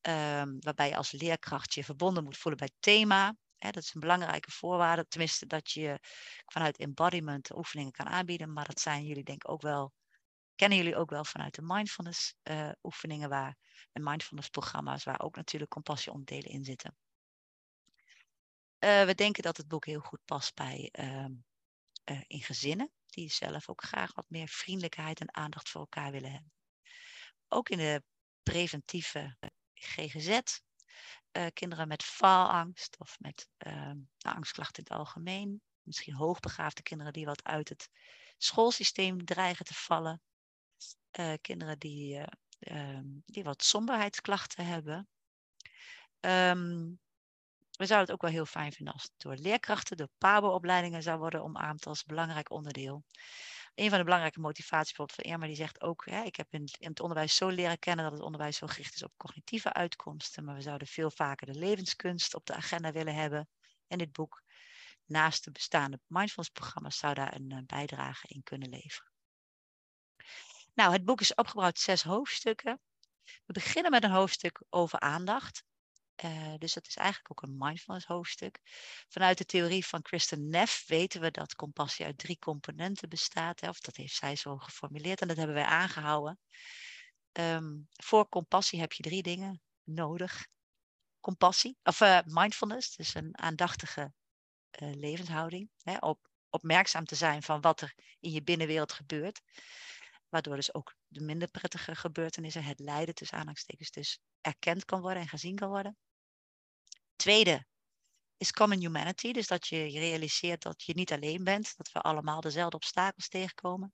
Ehm, 0.00 0.56
waarbij 0.58 0.88
je 0.88 0.96
als 0.96 1.12
leerkracht 1.12 1.74
je 1.74 1.84
verbonden 1.84 2.24
moet 2.24 2.36
voelen 2.36 2.58
bij 2.60 2.68
het 2.72 2.82
thema. 2.82 3.36
Dat 3.58 3.76
is 3.76 3.94
een 3.94 4.00
belangrijke 4.00 4.50
voorwaarde, 4.50 5.06
tenminste 5.08 5.46
dat 5.46 5.70
je 5.70 5.98
vanuit 6.46 6.76
embodiment 6.76 7.56
oefeningen 7.56 7.92
kan 7.92 8.06
aanbieden. 8.06 8.52
Maar 8.52 8.66
dat 8.66 8.80
zijn 8.80 9.04
jullie 9.04 9.24
denk 9.24 9.42
ik 9.44 9.50
ook 9.50 9.62
wel, 9.62 9.92
kennen 10.54 10.78
jullie 10.78 10.96
ook 10.96 11.10
wel 11.10 11.24
vanuit 11.24 11.54
de 11.54 11.62
mindfulness 11.62 12.34
eh, 12.42 12.70
oefeningen 12.82 13.28
waar, 13.28 13.56
en 13.92 14.02
mindfulness 14.02 14.48
programma's 14.48 15.04
waar 15.04 15.20
ook 15.20 15.36
natuurlijk 15.36 15.70
compassieonderdelen 15.70 16.50
in 16.50 16.64
zitten. 16.64 16.96
Uh, 18.84 19.04
we 19.04 19.14
denken 19.14 19.42
dat 19.42 19.56
het 19.56 19.68
boek 19.68 19.86
heel 19.86 20.00
goed 20.00 20.24
past 20.24 20.54
bij 20.54 20.92
uh, 20.98 21.24
uh, 22.04 22.20
in 22.26 22.42
gezinnen 22.42 22.92
die 23.06 23.30
zelf 23.30 23.68
ook 23.68 23.84
graag 23.84 24.14
wat 24.14 24.28
meer 24.28 24.48
vriendelijkheid 24.48 25.20
en 25.20 25.34
aandacht 25.34 25.68
voor 25.68 25.80
elkaar 25.80 26.12
willen 26.12 26.32
hebben. 26.32 26.52
Ook 27.48 27.68
in 27.68 27.78
de 27.78 28.02
preventieve 28.42 29.36
GGZ, 29.74 30.40
uh, 31.32 31.46
kinderen 31.52 31.88
met 31.88 32.02
faalangst 32.02 32.96
of 32.98 33.16
met 33.18 33.48
uh, 33.66 33.90
angstklachten 34.18 34.84
in 34.84 34.88
het 34.88 34.98
algemeen. 34.98 35.62
Misschien 35.82 36.14
hoogbegaafde 36.14 36.82
kinderen 36.82 37.12
die 37.12 37.26
wat 37.26 37.44
uit 37.44 37.68
het 37.68 37.88
schoolsysteem 38.38 39.24
dreigen 39.24 39.64
te 39.64 39.74
vallen. 39.74 40.20
Uh, 41.18 41.32
kinderen 41.40 41.78
die, 41.78 42.24
um, 42.58 43.22
die 43.26 43.44
wat 43.44 43.64
somberheidsklachten 43.64 44.66
hebben. 44.66 45.08
Um, 46.20 47.00
we 47.78 47.86
zouden 47.86 48.06
het 48.06 48.10
ook 48.10 48.22
wel 48.22 48.30
heel 48.30 48.46
fijn 48.46 48.72
vinden 48.72 48.94
als 48.94 49.02
het 49.02 49.12
door 49.16 49.36
leerkrachten, 49.36 49.96
door 49.96 50.08
PABO-opleidingen 50.18 51.02
zou 51.02 51.18
worden 51.18 51.42
omarmd 51.42 51.86
als 51.86 52.04
belangrijk 52.04 52.50
onderdeel. 52.50 53.04
Een 53.78 53.88
van 53.88 53.98
de 53.98 54.04
belangrijke 54.04 54.40
motivaties 54.40 54.96
bijvoorbeeld 54.96 55.20
van 55.20 55.32
Irma, 55.32 55.46
die 55.46 55.56
zegt 55.56 55.80
ook, 55.80 56.06
hè, 56.06 56.22
ik 56.22 56.36
heb 56.36 56.46
in, 56.50 56.68
in, 56.78 56.88
het 56.88 57.00
onderwijs 57.00 57.36
zo 57.36 57.48
leren 57.48 57.78
kennen 57.78 58.04
dat 58.04 58.14
het 58.14 58.22
onderwijs 58.22 58.56
zo 58.56 58.66
gericht 58.66 58.94
is 58.94 59.02
op 59.02 59.12
cognitieve 59.16 59.72
uitkomsten, 59.72 60.44
maar 60.44 60.54
we 60.54 60.60
zouden 60.60 60.86
veel 60.86 61.10
vaker 61.10 61.46
de 61.46 61.58
levenskunst 61.58 62.34
op 62.34 62.46
de 62.46 62.54
agenda 62.54 62.92
willen 62.92 63.14
hebben. 63.14 63.48
En 63.86 63.98
dit 63.98 64.12
boek, 64.12 64.42
naast 65.04 65.44
de 65.44 65.50
bestaande 65.50 66.00
mindfulness-programma's, 66.06 66.98
zou 66.98 67.14
daar 67.14 67.34
een, 67.34 67.52
een 67.52 67.66
bijdrage 67.66 68.28
in 68.28 68.42
kunnen 68.42 68.68
leveren. 68.68 69.12
Nou, 70.74 70.92
het 70.92 71.04
boek 71.04 71.20
is 71.20 71.34
opgebouwd 71.34 71.78
zes 71.78 72.02
hoofdstukken. 72.02 72.80
We 73.46 73.52
beginnen 73.52 73.90
met 73.90 74.04
een 74.04 74.10
hoofdstuk 74.10 74.62
over 74.68 75.00
aandacht. 75.00 75.64
Uh, 76.24 76.54
dus 76.58 76.72
dat 76.72 76.86
is 76.86 76.96
eigenlijk 76.96 77.30
ook 77.30 77.42
een 77.42 77.56
mindfulness 77.58 78.06
hoofdstuk. 78.06 78.60
Vanuit 79.08 79.38
de 79.38 79.44
theorie 79.44 79.86
van 79.86 80.02
Kristen 80.02 80.48
Neff 80.48 80.86
weten 80.86 81.20
we 81.20 81.30
dat 81.30 81.54
compassie 81.54 82.04
uit 82.04 82.18
drie 82.18 82.38
componenten 82.38 83.08
bestaat. 83.08 83.60
Hè, 83.60 83.68
of 83.68 83.80
dat 83.80 83.96
heeft 83.96 84.14
zij 84.14 84.36
zo 84.36 84.56
geformuleerd 84.56 85.20
en 85.20 85.28
dat 85.28 85.36
hebben 85.36 85.54
wij 85.54 85.64
aangehouden. 85.64 86.38
Um, 87.32 87.88
voor 87.90 88.28
compassie 88.28 88.80
heb 88.80 88.92
je 88.92 89.02
drie 89.02 89.22
dingen. 89.22 89.62
nodig. 89.84 90.46
Compassie, 91.20 91.76
of 91.82 92.00
uh, 92.00 92.18
mindfulness, 92.24 92.96
dus 92.96 93.14
een 93.14 93.38
aandachtige 93.38 94.12
uh, 94.82 94.94
levenshouding. 94.94 95.70
Hè, 95.82 95.96
op, 95.96 96.28
opmerkzaam 96.50 97.04
te 97.04 97.14
zijn 97.14 97.42
van 97.42 97.60
wat 97.60 97.80
er 97.80 97.94
in 98.20 98.30
je 98.30 98.42
binnenwereld 98.42 98.92
gebeurt. 98.92 99.40
Waardoor 100.28 100.56
dus 100.56 100.74
ook 100.74 100.94
de 101.06 101.20
minder 101.20 101.48
prettige 101.48 101.94
gebeurtenissen, 101.94 102.64
het 102.64 102.78
lijden 102.78 103.14
tussen 103.14 103.36
aanhalingstekens, 103.36 103.90
dus 103.90 104.18
erkend 104.40 104.84
kan 104.84 105.00
worden 105.00 105.22
en 105.22 105.28
gezien 105.28 105.56
kan 105.56 105.68
worden. 105.68 105.96
Tweede 107.18 107.66
is 108.36 108.50
common 108.52 108.80
humanity, 108.80 109.32
dus 109.32 109.46
dat 109.46 109.66
je 109.66 109.76
realiseert 109.76 110.62
dat 110.62 110.82
je 110.82 110.94
niet 110.94 111.12
alleen 111.12 111.44
bent, 111.44 111.76
dat 111.76 111.92
we 111.92 112.00
allemaal 112.00 112.40
dezelfde 112.40 112.76
obstakels 112.76 113.28
tegenkomen. 113.28 113.92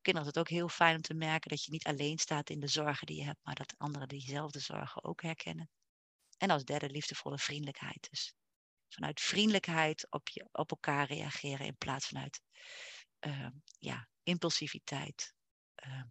Kinderen 0.00 0.28
is 0.28 0.34
het 0.34 0.38
ook 0.38 0.54
heel 0.54 0.68
fijn 0.68 0.96
om 0.96 1.02
te 1.02 1.14
merken 1.14 1.50
dat 1.50 1.64
je 1.64 1.70
niet 1.70 1.86
alleen 1.86 2.18
staat 2.18 2.50
in 2.50 2.60
de 2.60 2.66
zorgen 2.66 3.06
die 3.06 3.16
je 3.16 3.24
hebt, 3.24 3.40
maar 3.42 3.54
dat 3.54 3.74
anderen 3.76 4.08
diezelfde 4.08 4.60
zorgen 4.60 5.04
ook 5.04 5.22
herkennen. 5.22 5.70
En 6.36 6.50
als 6.50 6.64
derde 6.64 6.90
liefdevolle 6.90 7.38
vriendelijkheid. 7.38 8.06
Dus 8.10 8.34
vanuit 8.88 9.20
vriendelijkheid 9.20 10.06
op, 10.10 10.28
op 10.52 10.70
elkaar 10.70 11.06
reageren 11.06 11.66
in 11.66 11.76
plaats 11.76 12.06
vanuit 12.06 12.40
uh, 13.26 13.48
ja, 13.78 14.08
impulsiviteit. 14.22 15.34
Uh, 15.86 16.02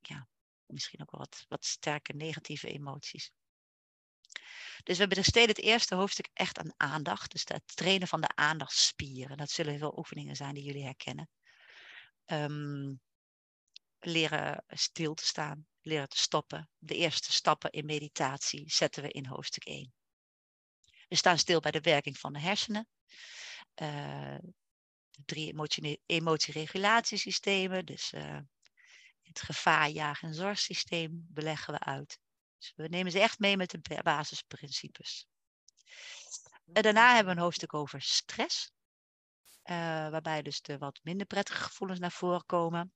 ja, 0.00 0.28
misschien 0.66 1.00
ook 1.00 1.10
wel 1.10 1.20
wat, 1.20 1.44
wat 1.48 1.64
sterke 1.64 2.12
negatieve 2.12 2.68
emoties. 2.68 3.30
Dus 4.82 4.98
we 4.98 5.06
besteden 5.06 5.48
het 5.48 5.60
eerste 5.60 5.94
hoofdstuk 5.94 6.28
echt 6.32 6.58
aan 6.58 6.74
aandacht. 6.76 7.32
Dus 7.32 7.42
het 7.44 7.76
trainen 7.76 8.08
van 8.08 8.20
de 8.20 8.30
aandachtspieren. 8.34 9.36
Dat 9.36 9.50
zullen 9.50 9.78
veel 9.78 9.98
oefeningen 9.98 10.36
zijn 10.36 10.54
die 10.54 10.64
jullie 10.64 10.84
herkennen. 10.84 11.28
Um, 12.26 13.00
leren 13.98 14.64
stil 14.68 15.14
te 15.14 15.26
staan, 15.26 15.66
leren 15.80 16.08
te 16.08 16.18
stoppen. 16.18 16.70
De 16.78 16.94
eerste 16.94 17.32
stappen 17.32 17.70
in 17.70 17.86
meditatie 17.86 18.70
zetten 18.70 19.02
we 19.02 19.10
in 19.10 19.26
hoofdstuk 19.26 19.64
1. 19.64 19.92
We 21.08 21.16
staan 21.16 21.38
stil 21.38 21.60
bij 21.60 21.70
de 21.70 21.80
werking 21.80 22.18
van 22.18 22.32
de 22.32 22.40
hersenen. 22.40 22.88
Uh, 23.82 24.38
de 25.10 25.22
drie 25.24 25.52
emotie 25.52 26.00
emotieregulatiesystemen, 26.06 27.86
dus 27.86 28.12
uh, 28.12 28.38
het 29.22 29.40
gevaar, 29.40 29.88
jaag- 29.88 30.22
en 30.22 30.34
zorgsysteem 30.34 31.26
beleggen 31.28 31.74
we 31.74 31.80
uit. 31.80 32.18
Dus 32.58 32.72
we 32.76 32.88
nemen 32.88 33.12
ze 33.12 33.20
echt 33.20 33.38
mee 33.38 33.56
met 33.56 33.70
de 33.70 34.00
basisprincipes. 34.02 35.26
En 36.72 36.82
daarna 36.82 37.14
hebben 37.14 37.32
we 37.32 37.38
een 37.38 37.44
hoofdstuk 37.44 37.74
over 37.74 38.02
stress. 38.02 38.70
Uh, 39.64 39.76
waarbij 40.08 40.42
dus 40.42 40.60
de 40.60 40.78
wat 40.78 41.00
minder 41.02 41.26
prettige 41.26 41.62
gevoelens 41.62 42.00
naar 42.00 42.12
voren 42.12 42.46
komen. 42.46 42.92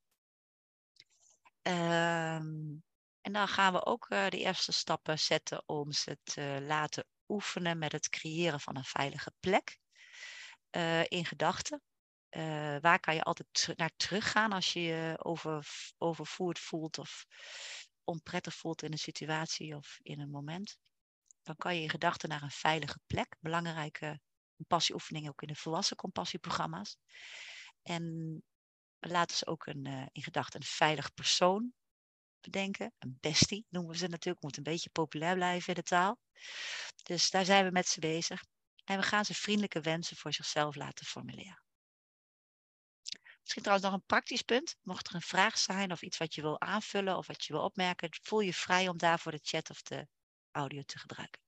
Um, 1.62 2.85
en 3.20 3.33
dan 3.33 3.49
gaan 3.49 3.73
we 3.73 3.85
ook 3.85 4.11
uh, 4.11 4.29
de 4.29 4.38
eerste 4.38 4.73
stappen 4.73 5.18
zetten 5.18 5.62
om 5.66 5.92
ze 5.92 6.18
te 6.23 6.64
laten 6.66 7.07
oefenen 7.29 7.79
met 7.79 7.92
het 7.92 8.09
creëren 8.09 8.61
van 8.61 8.77
een 8.77 8.85
veilige 8.85 9.33
plek 9.40 9.79
uh, 10.70 11.05
in 11.05 11.25
gedachten. 11.25 11.83
Waar 12.81 13.01
kan 13.01 13.14
je 13.14 13.23
altijd 13.23 13.73
naar 13.77 13.92
teruggaan 13.96 14.53
als 14.53 14.73
je 14.73 14.81
je 14.81 15.14
over, 15.18 15.66
overvoerd 15.99 16.59
voelt 16.59 16.99
of 16.99 17.27
onprettig 18.11 18.55
voelt 18.55 18.83
in 18.83 18.92
een 18.92 18.99
situatie 18.99 19.77
of 19.77 19.99
in 20.03 20.20
een 20.20 20.31
moment? 20.31 20.79
Dan 21.42 21.57
kan 21.57 21.77
je 21.77 21.83
in 21.83 21.90
gedachten 21.90 22.29
naar 22.29 22.42
een 22.42 22.51
veilige 22.51 22.99
plek. 23.07 23.37
Belangrijke 23.40 24.20
compassieoefeningen 24.57 25.31
ook 25.31 25.42
in 25.42 25.49
de 25.49 25.55
volwassen 25.55 25.96
compassieprogramma's. 25.96 26.96
En 27.83 28.05
laten 28.99 29.37
ze 29.37 29.46
ook 29.46 29.66
een, 29.66 29.88
uh, 29.88 30.07
in 30.12 30.23
gedachten 30.23 30.61
een 30.61 30.66
veilig 30.66 31.14
persoon 31.14 31.73
bedenken. 32.40 32.92
Een 32.99 33.18
bestie 33.20 33.66
noemen 33.68 33.92
we 33.92 33.99
ze 33.99 34.07
natuurlijk. 34.07 34.44
Moet 34.44 34.57
een 34.57 34.62
beetje 34.62 34.90
populair 34.90 35.35
blijven 35.35 35.68
in 35.68 35.75
de 35.75 35.83
taal. 35.83 36.18
Dus 37.03 37.31
daar 37.31 37.44
zijn 37.44 37.64
we 37.64 37.70
met 37.70 37.88
ze 37.88 38.01
bezig. 38.01 38.44
En 38.85 38.99
we 38.99 39.03
gaan 39.03 39.25
ze 39.25 39.35
vriendelijke 39.35 39.81
wensen 39.81 40.16
voor 40.16 40.33
zichzelf 40.33 40.75
laten 40.75 41.07
formuleren. 41.07 41.62
Misschien 43.52 43.70
trouwens 43.70 43.90
nog 43.90 44.00
een 44.00 44.16
praktisch 44.16 44.42
punt. 44.42 44.76
Mocht 44.82 45.08
er 45.08 45.14
een 45.14 45.20
vraag 45.22 45.58
zijn 45.58 45.92
of 45.92 46.02
iets 46.02 46.18
wat 46.18 46.34
je 46.34 46.42
wil 46.42 46.60
aanvullen 46.60 47.16
of 47.16 47.26
wat 47.26 47.44
je 47.44 47.52
wil 47.52 47.62
opmerken, 47.62 48.08
voel 48.22 48.40
je 48.40 48.54
vrij 48.54 48.88
om 48.88 48.98
daarvoor 48.98 49.32
de 49.32 49.40
chat 49.42 49.70
of 49.70 49.82
de 49.82 50.08
audio 50.50 50.82
te 50.82 50.98
gebruiken. 50.98 51.42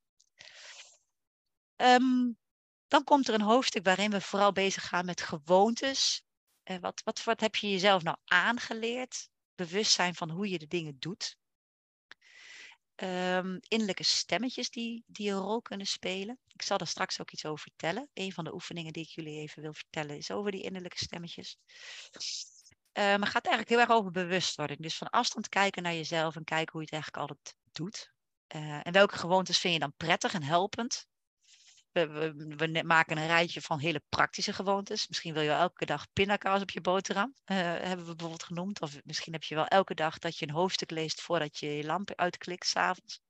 Um, 1.76 2.38
dan 2.88 3.04
komt 3.04 3.28
er 3.28 3.34
een 3.34 3.40
hoofdstuk 3.40 3.84
waarin 3.84 4.10
we 4.10 4.20
vooral 4.20 4.52
bezig 4.52 4.88
gaan 4.88 5.04
met 5.04 5.20
gewoontes. 5.20 6.22
Uh, 6.64 6.76
wat, 6.78 7.02
wat, 7.04 7.24
wat 7.24 7.40
heb 7.40 7.56
je 7.56 7.70
jezelf 7.70 8.02
nou 8.02 8.16
aangeleerd? 8.24 9.28
Bewustzijn 9.54 10.14
van 10.14 10.30
hoe 10.30 10.48
je 10.48 10.58
de 10.58 10.66
dingen 10.66 10.98
doet. 10.98 11.36
Um, 13.02 13.58
innerlijke 13.68 14.04
stemmetjes 14.04 14.70
die, 14.70 15.04
die 15.06 15.30
een 15.30 15.38
rol 15.38 15.62
kunnen 15.62 15.86
spelen. 15.86 16.38
Ik 16.46 16.62
zal 16.62 16.78
daar 16.78 16.86
straks 16.86 17.20
ook 17.20 17.30
iets 17.30 17.44
over 17.44 17.62
vertellen. 17.62 18.08
Een 18.14 18.32
van 18.32 18.44
de 18.44 18.54
oefeningen 18.54 18.92
die 18.92 19.02
ik 19.02 19.08
jullie 19.08 19.38
even 19.38 19.62
wil 19.62 19.72
vertellen 19.72 20.16
is 20.16 20.30
over 20.30 20.50
die 20.50 20.62
innerlijke 20.62 20.98
stemmetjes. 20.98 21.56
Maar 22.92 23.18
het 23.18 23.28
gaat 23.28 23.46
eigenlijk 23.46 23.68
heel 23.68 23.80
erg 23.80 23.90
over 23.90 24.10
bewustwording. 24.10 24.80
Dus 24.80 24.96
van 24.96 25.08
afstand 25.10 25.48
kijken 25.48 25.82
naar 25.82 25.94
jezelf 25.94 26.36
en 26.36 26.44
kijken 26.44 26.72
hoe 26.72 26.80
je 26.80 26.86
het 26.86 27.02
eigenlijk 27.02 27.30
altijd 27.30 27.56
doet. 27.72 28.12
Uh, 28.54 28.86
en 28.86 28.92
welke 28.92 29.18
gewoontes 29.18 29.58
vind 29.58 29.74
je 29.74 29.80
dan 29.80 29.94
prettig 29.96 30.34
en 30.34 30.42
helpend? 30.42 31.06
We, 31.92 32.83
maken 32.87 33.16
een 33.16 33.26
rijtje 33.26 33.61
van 33.61 33.78
hele 33.78 34.02
praktische 34.09 34.52
gewoontes. 34.52 35.09
Misschien 35.09 35.35
wil 35.35 35.42
je 35.42 35.50
elke 35.50 35.87
dag 35.87 36.07
pindakaas 36.12 36.62
op 36.62 36.70
je 36.70 36.81
boterham, 36.81 37.35
uh, 37.46 37.57
hebben 37.57 38.07
we 38.07 38.14
bijvoorbeeld 38.14 38.42
genoemd. 38.42 38.81
Of 38.81 38.96
misschien 39.05 39.33
heb 39.33 39.42
je 39.42 39.55
wel 39.55 39.66
elke 39.66 39.94
dag 39.94 40.18
dat 40.18 40.38
je 40.38 40.48
een 40.48 40.55
hoofdstuk 40.55 40.90
leest 40.90 41.20
voordat 41.20 41.59
je 41.59 41.76
je 41.76 41.85
lamp 41.85 42.14
uitklikt 42.14 42.66
s'avonds. 42.66 43.20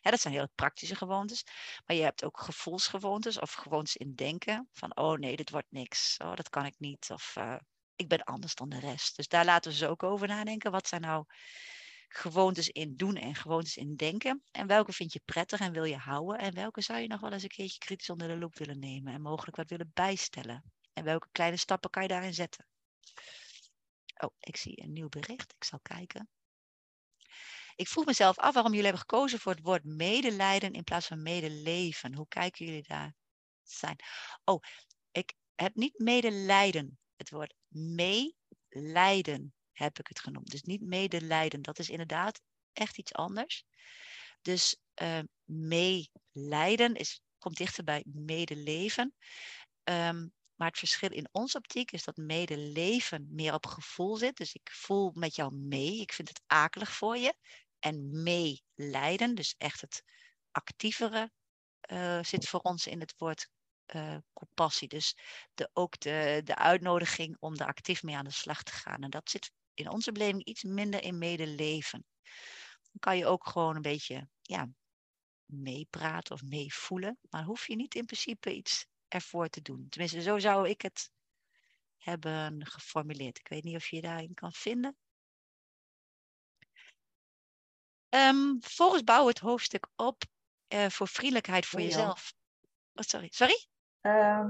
Ja, 0.00 0.10
dat 0.10 0.20
zijn 0.20 0.34
hele 0.34 0.50
praktische 0.54 0.94
gewoontes. 0.94 1.44
Maar 1.86 1.96
je 1.96 2.02
hebt 2.02 2.24
ook 2.24 2.40
gevoelsgewoontes 2.40 3.38
of 3.38 3.52
gewoontes 3.52 3.96
in 3.96 4.14
denken. 4.14 4.68
Van, 4.72 4.96
oh 4.96 5.18
nee, 5.18 5.36
dit 5.36 5.50
wordt 5.50 5.70
niks. 5.70 6.16
Oh, 6.16 6.34
dat 6.34 6.48
kan 6.48 6.66
ik 6.66 6.74
niet. 6.78 7.10
Of 7.12 7.34
uh, 7.38 7.56
ik 7.96 8.08
ben 8.08 8.24
anders 8.24 8.54
dan 8.54 8.68
de 8.68 8.80
rest. 8.80 9.16
Dus 9.16 9.28
daar 9.28 9.44
laten 9.44 9.70
we 9.70 9.76
ze 9.76 9.88
ook 9.88 10.02
over 10.02 10.28
nadenken. 10.28 10.70
Wat 10.70 10.88
zijn 10.88 11.00
nou 11.00 11.24
gewoontes 12.08 12.68
in 12.68 12.96
doen 12.96 13.16
en 13.16 13.34
gewoontes 13.34 13.76
in 13.76 13.96
denken. 13.96 14.42
En 14.50 14.66
welke 14.66 14.92
vind 14.92 15.12
je 15.12 15.20
prettig 15.24 15.60
en 15.60 15.72
wil 15.72 15.84
je 15.84 15.96
houden? 15.96 16.38
En 16.38 16.54
welke 16.54 16.80
zou 16.80 16.98
je 16.98 17.06
nog 17.06 17.20
wel 17.20 17.32
eens 17.32 17.42
een 17.42 17.48
keertje 17.48 17.78
kritisch 17.78 18.10
onder 18.10 18.28
de 18.28 18.38
loep 18.38 18.58
willen 18.58 18.78
nemen 18.78 19.12
en 19.12 19.20
mogelijk 19.20 19.56
wat 19.56 19.70
willen 19.70 19.90
bijstellen? 19.94 20.72
En 20.92 21.04
welke 21.04 21.28
kleine 21.32 21.56
stappen 21.56 21.90
kan 21.90 22.02
je 22.02 22.08
daarin 22.08 22.34
zetten? 22.34 22.66
Oh, 24.16 24.34
ik 24.38 24.56
zie 24.56 24.82
een 24.82 24.92
nieuw 24.92 25.08
bericht. 25.08 25.54
Ik 25.56 25.64
zal 25.64 25.80
kijken. 25.82 26.28
Ik 27.76 27.88
vroeg 27.88 28.04
mezelf 28.04 28.38
af 28.38 28.54
waarom 28.54 28.72
jullie 28.72 28.86
hebben 28.86 29.06
gekozen 29.08 29.38
voor 29.38 29.52
het 29.52 29.62
woord 29.62 29.84
medelijden 29.84 30.72
in 30.72 30.84
plaats 30.84 31.06
van 31.06 31.22
medeleven. 31.22 32.14
Hoe 32.14 32.28
kijken 32.28 32.66
jullie 32.66 32.82
daar 32.82 33.14
zijn? 33.62 33.96
Oh, 34.44 34.62
ik 35.10 35.34
heb 35.54 35.74
niet 35.74 35.98
medelijden. 35.98 36.98
Het 37.16 37.30
woord 37.30 37.54
meelijden 37.68 39.54
heb 39.78 39.98
ik 39.98 40.06
het 40.06 40.20
genoemd. 40.20 40.50
Dus 40.50 40.62
niet 40.62 40.80
medelijden, 40.80 41.62
dat 41.62 41.78
is 41.78 41.88
inderdaad 41.88 42.40
echt 42.72 42.98
iets 42.98 43.12
anders. 43.12 43.64
Dus 44.42 44.76
uh, 45.02 45.18
meelijden 45.44 46.94
is, 46.94 47.20
komt 47.38 47.56
dichter 47.56 47.84
bij 47.84 48.04
medeleven. 48.06 49.14
Um, 49.84 50.32
maar 50.54 50.68
het 50.68 50.78
verschil 50.78 51.10
in 51.10 51.28
onze 51.32 51.56
optiek 51.56 51.90
is 51.90 52.04
dat 52.04 52.16
medeleven 52.16 53.28
meer 53.30 53.54
op 53.54 53.66
gevoel 53.66 54.16
zit. 54.16 54.36
Dus 54.36 54.54
ik 54.54 54.70
voel 54.72 55.10
met 55.14 55.34
jou 55.34 55.54
mee, 55.54 56.00
ik 56.00 56.12
vind 56.12 56.28
het 56.28 56.42
akelig 56.46 56.92
voor 56.92 57.16
je. 57.16 57.34
En 57.78 58.22
meelijden, 58.22 59.34
dus 59.34 59.54
echt 59.58 59.80
het 59.80 60.02
actievere, 60.50 61.30
uh, 61.90 62.22
zit 62.22 62.48
voor 62.48 62.60
ons 62.60 62.86
in 62.86 63.00
het 63.00 63.14
woord 63.16 63.48
uh, 63.94 64.16
compassie. 64.32 64.88
Dus 64.88 65.16
de, 65.54 65.70
ook 65.72 66.00
de, 66.00 66.40
de 66.44 66.56
uitnodiging 66.56 67.36
om 67.40 67.54
er 67.54 67.66
actief 67.66 68.02
mee 68.02 68.16
aan 68.16 68.24
de 68.24 68.30
slag 68.30 68.62
te 68.62 68.72
gaan. 68.72 69.02
En 69.02 69.10
dat 69.10 69.30
zit 69.30 69.50
in 69.78 69.90
onze 69.90 70.12
beleving 70.12 70.44
iets 70.44 70.62
minder 70.62 71.02
in 71.02 71.18
medeleven. 71.18 72.06
Dan 72.82 73.00
kan 73.00 73.16
je 73.16 73.26
ook 73.26 73.46
gewoon 73.46 73.76
een 73.76 73.82
beetje 73.82 74.28
ja, 74.42 74.68
meepraten 75.44 76.34
of 76.34 76.42
meevoelen. 76.42 77.18
Maar 77.30 77.44
hoef 77.44 77.66
je 77.66 77.76
niet 77.76 77.94
in 77.94 78.04
principe 78.04 78.54
iets 78.54 78.86
ervoor 79.08 79.48
te 79.48 79.62
doen. 79.62 79.86
Tenminste, 79.88 80.22
zo 80.22 80.38
zou 80.38 80.68
ik 80.68 80.82
het 80.82 81.10
hebben 81.96 82.66
geformuleerd. 82.66 83.38
Ik 83.38 83.48
weet 83.48 83.64
niet 83.64 83.76
of 83.76 83.86
je 83.86 83.96
je 83.96 84.02
daarin 84.02 84.34
kan 84.34 84.52
vinden. 84.52 84.96
Um, 88.08 88.62
vervolgens 88.62 89.02
bouwen 89.04 89.32
het 89.32 89.42
hoofdstuk 89.42 89.88
op 89.96 90.22
uh, 90.68 90.88
voor 90.88 91.08
vriendelijkheid 91.08 91.66
voor 91.66 91.80
jezelf. 91.80 92.32
Oh, 92.94 93.04
sorry. 93.04 93.28
Sorry? 93.30 93.66
Uh, 94.02 94.46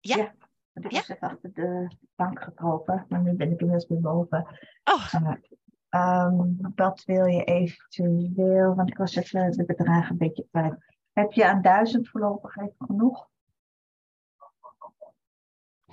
ja. 0.00 0.16
ja. 0.16 0.34
Ik 0.76 0.90
was 0.90 1.08
even 1.08 1.28
achter 1.28 1.52
de 1.52 1.90
bank 2.14 2.42
gekropen, 2.42 3.06
maar 3.08 3.20
nu 3.20 3.32
ben 3.32 3.52
ik 3.52 3.60
inmiddels 3.60 3.88
weer 3.88 4.00
boven. 4.00 4.46
Oh. 4.84 5.12
Uh, 5.14 6.24
um, 6.24 6.72
wat 6.74 7.04
wil 7.04 7.24
je 7.26 7.44
eventueel, 7.44 8.74
want 8.74 8.88
ik 8.88 8.96
was 8.96 9.14
even 9.14 9.50
de 9.50 9.64
bedragen 9.64 10.10
een 10.10 10.18
beetje 10.18 10.46
kwijt. 10.50 10.74
Heb 11.12 11.32
je 11.32 11.46
aan 11.46 11.62
duizend 11.62 12.08
voorlopig 12.08 12.56
even 12.56 12.86
genoeg? 12.86 13.28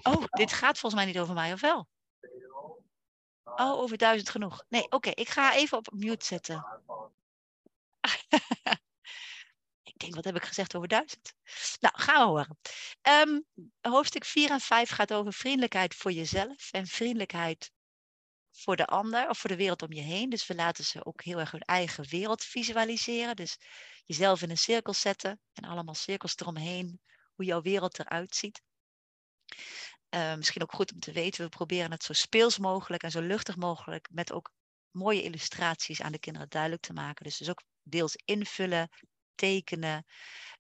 Oh, 0.01 0.23
dit 0.29 0.53
gaat 0.53 0.79
volgens 0.79 1.01
mij 1.03 1.11
niet 1.11 1.21
over 1.21 1.33
mij, 1.33 1.53
of 1.53 1.61
wel? 1.61 1.87
Oh, 3.43 3.79
over 3.79 3.97
duizend 3.97 4.29
genoeg. 4.29 4.63
Nee, 4.69 4.83
oké, 4.83 4.95
okay, 4.95 5.13
ik 5.13 5.29
ga 5.29 5.55
even 5.55 5.77
op 5.77 5.91
mute 5.93 6.25
zetten. 6.25 6.65
wat 10.09 10.23
heb 10.23 10.35
ik 10.35 10.43
gezegd 10.43 10.75
over 10.75 10.87
duizend? 10.87 11.33
Nou, 11.79 11.93
gaan 11.97 12.19
we 12.19 12.27
horen. 12.27 12.57
Ehm, 13.01 13.39
hoofdstuk 13.81 14.25
4 14.25 14.51
en 14.51 14.59
5 14.59 14.89
gaat 14.89 15.13
over 15.13 15.33
vriendelijkheid 15.33 15.95
voor 15.95 16.11
jezelf 16.11 16.71
en 16.71 16.87
vriendelijkheid 16.87 17.71
voor 18.51 18.75
de 18.75 18.85
ander 18.85 19.29
of 19.29 19.37
voor 19.37 19.49
de 19.49 19.55
wereld 19.55 19.81
om 19.81 19.93
je 19.93 20.01
heen. 20.01 20.29
Dus 20.29 20.47
we 20.47 20.55
laten 20.55 20.83
ze 20.83 21.05
ook 21.05 21.23
heel 21.23 21.39
erg 21.39 21.51
hun 21.51 21.61
eigen 21.61 22.07
wereld 22.09 22.43
visualiseren. 22.43 23.35
Dus 23.35 23.57
jezelf 24.05 24.41
in 24.41 24.49
een 24.49 24.57
cirkel 24.57 24.93
zetten 24.93 25.39
en 25.53 25.69
allemaal 25.69 25.95
cirkels 25.95 26.35
eromheen, 26.35 26.99
hoe 27.35 27.45
jouw 27.45 27.61
wereld 27.61 27.99
eruit 27.99 28.35
ziet. 28.35 28.61
Uh, 30.09 30.35
misschien 30.35 30.61
ook 30.61 30.73
goed 30.73 30.93
om 30.93 30.99
te 30.99 31.11
weten, 31.11 31.43
we 31.43 31.49
proberen 31.49 31.91
het 31.91 32.03
zo 32.03 32.13
speels 32.13 32.57
mogelijk 32.57 33.03
en 33.03 33.11
zo 33.11 33.21
luchtig 33.21 33.55
mogelijk 33.55 34.07
met 34.11 34.31
ook 34.31 34.51
mooie 34.91 35.23
illustraties 35.23 36.01
aan 36.01 36.11
de 36.11 36.19
kinderen 36.19 36.49
duidelijk 36.49 36.81
te 36.81 36.93
maken. 36.93 37.23
Dus, 37.23 37.37
dus 37.37 37.49
ook 37.49 37.63
deels 37.83 38.15
invullen, 38.25 38.89
tekenen, 39.35 40.05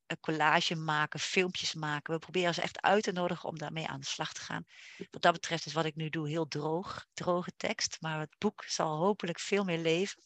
een 0.07 0.19
collage 0.19 0.75
maken, 0.75 1.19
filmpjes 1.19 1.73
maken. 1.73 2.13
We 2.13 2.19
proberen 2.19 2.53
ze 2.53 2.61
echt 2.61 2.81
uit 2.81 3.03
te 3.03 3.11
nodigen 3.11 3.49
om 3.49 3.57
daarmee 3.57 3.87
aan 3.87 3.99
de 3.99 4.05
slag 4.05 4.33
te 4.33 4.41
gaan. 4.41 4.65
Wat 5.11 5.21
dat 5.21 5.33
betreft 5.33 5.65
is 5.65 5.73
wat 5.73 5.85
ik 5.85 5.95
nu 5.95 6.09
doe 6.09 6.29
heel 6.29 6.47
droog, 6.47 7.05
droge 7.13 7.51
tekst, 7.57 7.97
maar 7.99 8.19
het 8.19 8.35
boek 8.37 8.63
zal 8.63 8.97
hopelijk 8.97 9.39
veel 9.39 9.63
meer 9.63 9.79
leven. 9.79 10.23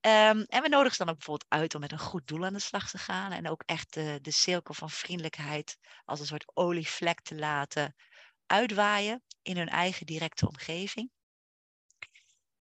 Ehm, 0.00 0.44
en 0.46 0.62
we 0.62 0.68
nodigen 0.68 0.96
ze 0.96 1.04
dan 1.04 1.08
ook 1.08 1.18
bijvoorbeeld 1.18 1.50
uit 1.50 1.74
om 1.74 1.80
met 1.80 1.92
een 1.92 1.98
goed 1.98 2.26
doel 2.26 2.44
aan 2.44 2.52
de 2.52 2.58
slag 2.58 2.90
te 2.90 2.98
gaan. 2.98 3.32
En 3.32 3.48
ook 3.48 3.62
echt 3.66 3.94
de, 3.94 4.18
de 4.22 4.30
cirkel 4.30 4.74
van 4.74 4.90
vriendelijkheid 4.90 5.78
als 6.04 6.20
een 6.20 6.26
soort 6.26 6.50
olievlek 6.54 7.20
te 7.20 7.34
laten 7.34 7.94
uitwaaien 8.46 9.22
in 9.42 9.56
hun 9.56 9.68
eigen 9.68 10.06
directe 10.06 10.48
omgeving. 10.48 11.10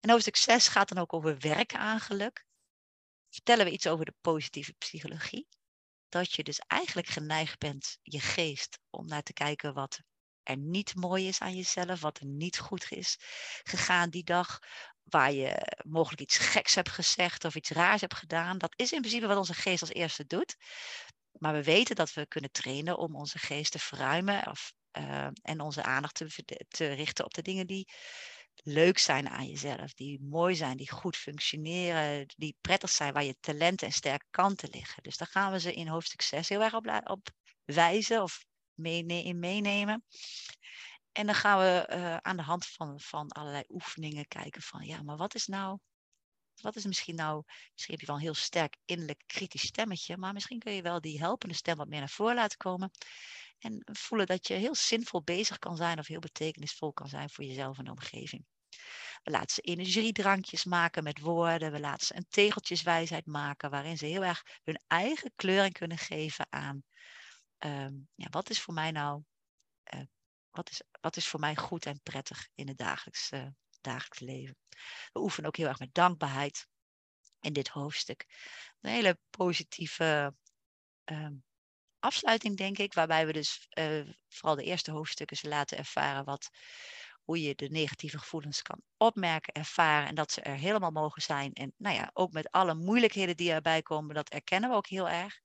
En 0.01 0.11
hoofdstuk 0.11 0.37
6 0.37 0.69
gaat 0.69 0.89
dan 0.89 0.99
ook 0.99 1.13
over 1.13 1.39
werken 1.39 1.79
aan 1.79 2.01
geluk. 2.01 2.45
Vertellen 3.31 3.65
we 3.65 3.71
iets 3.71 3.87
over 3.87 4.05
de 4.05 4.15
positieve 4.21 4.73
psychologie. 4.73 5.47
Dat 6.09 6.33
je 6.33 6.43
dus 6.43 6.59
eigenlijk 6.59 7.09
geneigd 7.09 7.59
bent, 7.59 7.99
je 8.03 8.21
geest, 8.21 8.79
om 8.91 9.07
naar 9.07 9.23
te 9.23 9.33
kijken 9.33 9.75
wat 9.75 10.01
er 10.43 10.57
niet 10.57 10.95
mooi 10.95 11.29
is 11.29 11.41
aan 11.41 11.57
jezelf, 11.57 12.01
wat 12.01 12.19
er 12.19 12.27
niet 12.27 12.59
goed 12.59 12.91
is 12.91 13.17
gegaan 13.63 14.11
die 14.11 14.25
dag, 14.25 14.59
waar 15.03 15.33
je 15.33 15.77
mogelijk 15.87 16.21
iets 16.21 16.39
geks 16.39 16.75
hebt 16.75 16.91
gezegd 16.91 17.45
of 17.45 17.55
iets 17.55 17.71
raars 17.71 18.01
hebt 18.01 18.15
gedaan. 18.15 18.59
Dat 18.59 18.73
is 18.77 18.93
in 18.93 19.01
principe 19.01 19.27
wat 19.27 19.37
onze 19.37 19.55
geest 19.55 19.81
als 19.81 19.93
eerste 19.93 20.27
doet. 20.27 20.57
Maar 21.39 21.53
we 21.53 21.63
weten 21.63 21.97
dat 21.97 22.13
we 22.13 22.27
kunnen 22.27 22.51
trainen 22.51 22.99
om 22.99 23.17
onze 23.17 23.39
geest 23.39 23.73
te 23.73 23.79
verruimen 23.79 24.47
of, 24.47 24.73
uh, 24.99 25.29
en 25.43 25.61
onze 25.61 25.83
aandacht 25.83 26.23
te 26.69 26.95
richten 26.95 27.25
op 27.25 27.35
de 27.35 27.43
dingen 27.43 27.67
die 27.67 27.89
leuk 28.63 28.99
zijn 28.99 29.29
aan 29.29 29.47
jezelf, 29.47 29.95
die 29.95 30.21
mooi 30.23 30.55
zijn, 30.55 30.77
die 30.77 30.91
goed 30.91 31.17
functioneren, 31.17 32.27
die 32.37 32.57
prettig 32.61 32.91
zijn, 32.91 33.13
waar 33.13 33.25
je 33.25 33.37
talenten 33.41 33.87
en 33.87 33.93
sterke 33.93 34.27
kanten 34.31 34.69
liggen. 34.71 35.03
Dus 35.03 35.17
daar 35.17 35.29
gaan 35.29 35.53
we 35.53 35.61
ze 35.61 35.75
in 35.75 35.89
hoofdstuk 35.89 36.23
6 36.23 36.49
heel 36.49 36.63
erg 36.63 36.75
op, 36.75 37.03
op 37.05 37.31
wijzen 37.65 38.23
of 38.23 38.45
in 38.83 39.39
meenemen. 39.39 40.05
En 41.13 41.27
dan 41.27 41.35
gaan 41.35 41.59
we 41.59 41.91
uh, 41.91 42.17
aan 42.17 42.37
de 42.37 42.43
hand 42.43 42.67
van, 42.67 43.01
van 43.01 43.29
allerlei 43.29 43.65
oefeningen 43.69 44.29
kijken 44.29 44.63
van, 44.63 44.87
ja, 44.87 45.03
maar 45.03 45.17
wat 45.17 45.35
is 45.35 45.47
nou, 45.47 45.79
wat 46.61 46.77
is 46.77 46.85
misschien 46.85 47.15
nou, 47.15 47.43
misschien 47.73 47.95
heb 47.95 48.01
je 48.01 48.07
wel 48.07 48.17
een 48.17 48.23
heel 48.23 48.35
sterk 48.35 48.77
innerlijk 48.85 49.23
kritisch 49.27 49.67
stemmetje, 49.67 50.17
maar 50.17 50.33
misschien 50.33 50.59
kun 50.59 50.73
je 50.73 50.83
wel 50.83 51.01
die 51.01 51.19
helpende 51.19 51.55
stem 51.55 51.77
wat 51.77 51.89
meer 51.89 51.99
naar 51.99 52.09
voren 52.09 52.35
laten 52.35 52.59
komen. 52.59 52.91
En 53.59 53.83
voelen 53.93 54.27
dat 54.27 54.47
je 54.47 54.55
heel 54.55 54.75
zinvol 54.75 55.23
bezig 55.23 55.59
kan 55.59 55.77
zijn 55.77 55.99
of 55.99 56.07
heel 56.07 56.19
betekenisvol 56.19 56.93
kan 56.93 57.09
zijn 57.09 57.31
voor 57.31 57.45
jezelf 57.45 57.79
en 57.79 57.85
de 57.85 57.91
omgeving. 57.91 58.45
We 59.23 59.31
laten 59.31 59.51
ze 59.51 59.61
energiedrankjes 59.61 60.65
maken 60.65 61.03
met 61.03 61.21
woorden. 61.21 61.73
We 61.73 61.81
laten 61.81 62.07
ze 62.07 62.17
een 62.17 62.29
tegeltjeswijsheid 62.29 63.27
maken 63.27 63.71
waarin 63.71 63.99
ze 63.99 64.07
heel 64.07 64.25
erg 64.25 64.43
hun 64.63 64.81
eigen 64.87 65.33
kleuring 65.37 65.73
kunnen 65.73 65.99
geven 65.99 66.47
aan 66.49 66.83
um, 67.59 68.09
ja, 68.15 68.29
wat 68.31 68.51
is 68.51 68.61
voor 68.61 68.75
mij 68.75 68.91
nou, 68.91 69.23
uh, 69.95 70.01
wat, 70.51 70.71
is, 70.71 70.83
wat 71.01 71.17
is 71.17 71.29
voor 71.29 71.41
mij 71.41 71.57
goed 71.57 71.87
en 71.87 72.01
prettig 72.03 72.49
in 72.55 72.69
het 72.69 72.79
dagelijks, 72.79 73.31
uh, 73.31 73.47
dagelijks 73.81 74.19
leven. 74.19 74.57
We 75.13 75.21
oefenen 75.21 75.49
ook 75.49 75.57
heel 75.57 75.69
erg 75.69 75.79
met 75.79 75.95
dankbaarheid 75.95 76.67
in 77.41 77.53
dit 77.53 77.69
hoofdstuk. 77.69 78.27
Een 78.81 78.91
hele 78.91 79.19
positieve 79.31 80.35
um, 81.05 81.45
afsluiting, 81.99 82.57
denk 82.57 82.79
ik, 82.79 82.95
waarbij 82.95 83.27
we 83.27 83.33
dus 83.33 83.67
uh, 83.79 84.13
vooral 84.29 84.57
de 84.57 84.65
eerste 84.65 84.91
hoofdstukken 84.91 85.49
laten 85.49 85.79
ervaren 85.79 86.25
wat, 86.25 86.51
hoe 87.31 87.43
je 87.43 87.55
de 87.55 87.69
negatieve 87.69 88.19
gevoelens 88.19 88.63
kan 88.63 88.83
opmerken, 88.97 89.53
ervaren 89.53 90.09
en 90.09 90.15
dat 90.15 90.33
ze 90.33 90.41
er 90.41 90.57
helemaal 90.57 90.91
mogen 90.91 91.23
zijn. 91.23 91.53
En 91.53 91.73
nou 91.77 91.95
ja, 91.95 92.11
ook 92.13 92.33
met 92.33 92.51
alle 92.51 92.75
moeilijkheden 92.75 93.37
die 93.37 93.53
erbij 93.53 93.83
komen, 93.83 94.15
dat 94.15 94.29
erkennen 94.29 94.71
we 94.71 94.77
ook 94.77 94.87
heel 94.87 95.09
erg. 95.09 95.41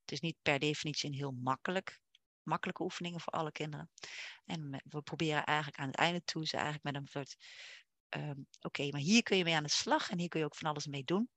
Het 0.00 0.12
is 0.12 0.20
niet 0.20 0.36
per 0.42 0.58
definitie 0.58 1.08
een 1.08 1.16
heel 1.16 1.30
makkelijk, 1.30 1.98
makkelijke 2.42 2.82
oefeningen 2.82 3.20
voor 3.20 3.32
alle 3.32 3.52
kinderen. 3.52 3.90
En 4.44 4.82
we 4.84 5.02
proberen 5.02 5.44
eigenlijk 5.44 5.78
aan 5.78 5.86
het 5.86 5.96
einde 5.96 6.22
toe 6.24 6.46
ze 6.46 6.56
eigenlijk 6.56 6.84
met 6.84 6.94
een 6.94 7.08
soort, 7.08 7.36
um, 8.16 8.46
oké, 8.60 8.88
maar 8.90 9.00
hier 9.00 9.22
kun 9.22 9.36
je 9.36 9.44
mee 9.44 9.54
aan 9.54 9.62
de 9.62 9.70
slag 9.70 10.10
en 10.10 10.18
hier 10.18 10.28
kun 10.28 10.40
je 10.40 10.46
ook 10.46 10.56
van 10.56 10.70
alles 10.70 10.86
mee 10.86 11.04
doen. 11.04 11.28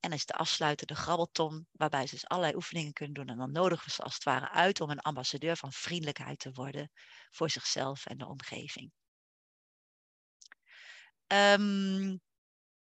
En 0.00 0.10
dan 0.10 0.18
is 0.18 0.26
de 0.26 0.32
afsluiter 0.32 0.86
de 0.86 0.94
grabbelton, 0.94 1.66
waarbij 1.72 2.06
ze 2.06 2.14
dus 2.14 2.26
allerlei 2.26 2.54
oefeningen 2.54 2.92
kunnen 2.92 3.14
doen. 3.14 3.28
En 3.28 3.36
dan 3.36 3.52
nodigen 3.52 3.90
ze 3.90 4.02
als 4.02 4.14
het 4.14 4.24
ware 4.24 4.50
uit 4.50 4.80
om 4.80 4.90
een 4.90 5.00
ambassadeur 5.00 5.56
van 5.56 5.72
vriendelijkheid 5.72 6.38
te 6.38 6.52
worden 6.52 6.90
voor 7.30 7.50
zichzelf 7.50 8.06
en 8.06 8.18
de 8.18 8.26
omgeving. 8.26 8.92
Um, 11.26 12.20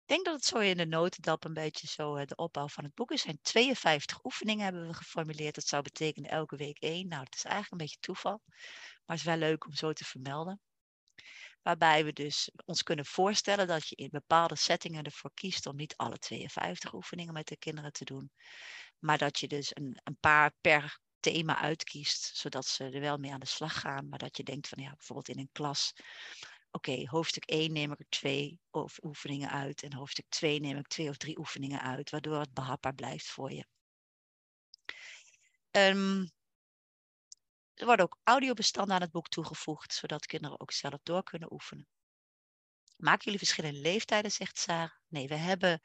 ik 0.05 0.09
denk 0.09 0.25
dat 0.25 0.35
het 0.35 0.45
zo 0.45 0.57
in 0.57 0.77
de 0.77 0.85
notendop 0.85 1.43
een 1.43 1.53
beetje 1.53 1.87
zo 1.87 2.15
eh, 2.15 2.25
de 2.25 2.35
opbouw 2.35 2.67
van 2.67 2.83
het 2.83 2.93
boek 2.93 3.11
is. 3.11 3.19
Er 3.19 3.25
zijn 3.25 3.39
52 3.41 4.23
oefeningen 4.23 4.63
hebben 4.63 4.87
we 4.87 4.93
geformuleerd. 4.93 5.55
Dat 5.55 5.67
zou 5.67 5.81
betekenen 5.81 6.29
elke 6.29 6.55
week 6.55 6.77
één. 6.79 7.07
Nou, 7.07 7.23
het 7.23 7.35
is 7.35 7.43
eigenlijk 7.43 7.71
een 7.71 7.87
beetje 7.87 7.99
toeval. 7.99 8.41
Maar 8.45 9.01
het 9.05 9.17
is 9.17 9.23
wel 9.23 9.37
leuk 9.37 9.65
om 9.65 9.73
zo 9.73 9.93
te 9.93 10.05
vermelden. 10.05 10.61
Waarbij 11.63 12.05
we 12.05 12.13
dus 12.13 12.51
ons 12.65 12.83
kunnen 12.83 13.05
voorstellen 13.05 13.67
dat 13.67 13.87
je 13.87 13.95
in 13.95 14.09
bepaalde 14.11 14.55
settingen 14.55 15.03
ervoor 15.03 15.31
kiest 15.33 15.65
om 15.65 15.75
niet 15.75 15.97
alle 15.97 16.17
52 16.17 16.93
oefeningen 16.93 17.33
met 17.33 17.47
de 17.47 17.57
kinderen 17.57 17.91
te 17.91 18.05
doen. 18.05 18.31
Maar 18.99 19.17
dat 19.17 19.39
je 19.39 19.47
dus 19.47 19.69
een, 19.73 19.99
een 20.03 20.17
paar 20.19 20.53
per 20.61 20.99
thema 21.19 21.57
uitkiest, 21.57 22.37
zodat 22.37 22.65
ze 22.65 22.83
er 22.83 22.99
wel 22.99 23.17
mee 23.17 23.31
aan 23.31 23.39
de 23.39 23.45
slag 23.45 23.79
gaan. 23.79 24.09
Maar 24.09 24.19
dat 24.19 24.37
je 24.37 24.43
denkt 24.43 24.67
van 24.67 24.83
ja, 24.83 24.89
bijvoorbeeld 24.89 25.29
in 25.29 25.39
een 25.39 25.49
klas. 25.51 25.93
Oké, 26.71 27.09
hoofdstuk 27.09 27.45
1 27.45 27.71
neem 27.71 27.91
ik 27.91 27.99
er 27.99 28.05
twee 28.09 28.59
oefeningen 29.01 29.49
uit. 29.49 29.83
En 29.83 29.93
hoofdstuk 29.93 30.25
2 30.29 30.59
neem 30.59 30.77
ik 30.77 30.87
twee 30.87 31.09
of 31.09 31.17
drie 31.17 31.37
oefeningen 31.37 31.81
uit, 31.81 32.09
waardoor 32.09 32.39
het 32.39 32.53
behapbaar 32.53 32.95
blijft 32.95 33.27
voor 33.27 33.51
je. 33.51 33.65
Um, 35.71 36.31
er 37.83 37.89
worden 37.89 38.05
ook 38.05 38.19
audiobestanden 38.23 38.95
aan 38.95 39.01
het 39.01 39.11
boek 39.11 39.27
toegevoegd, 39.27 39.93
zodat 39.93 40.25
kinderen 40.25 40.59
ook 40.59 40.71
zelf 40.71 40.99
door 41.03 41.23
kunnen 41.23 41.53
oefenen. 41.53 41.87
Maken 42.97 43.23
jullie 43.23 43.39
verschillende 43.39 43.79
leeftijden, 43.79 44.31
zegt 44.31 44.57
Sarah? 44.57 44.91
Nee, 45.07 45.27
we 45.27 45.35
hebben 45.35 45.81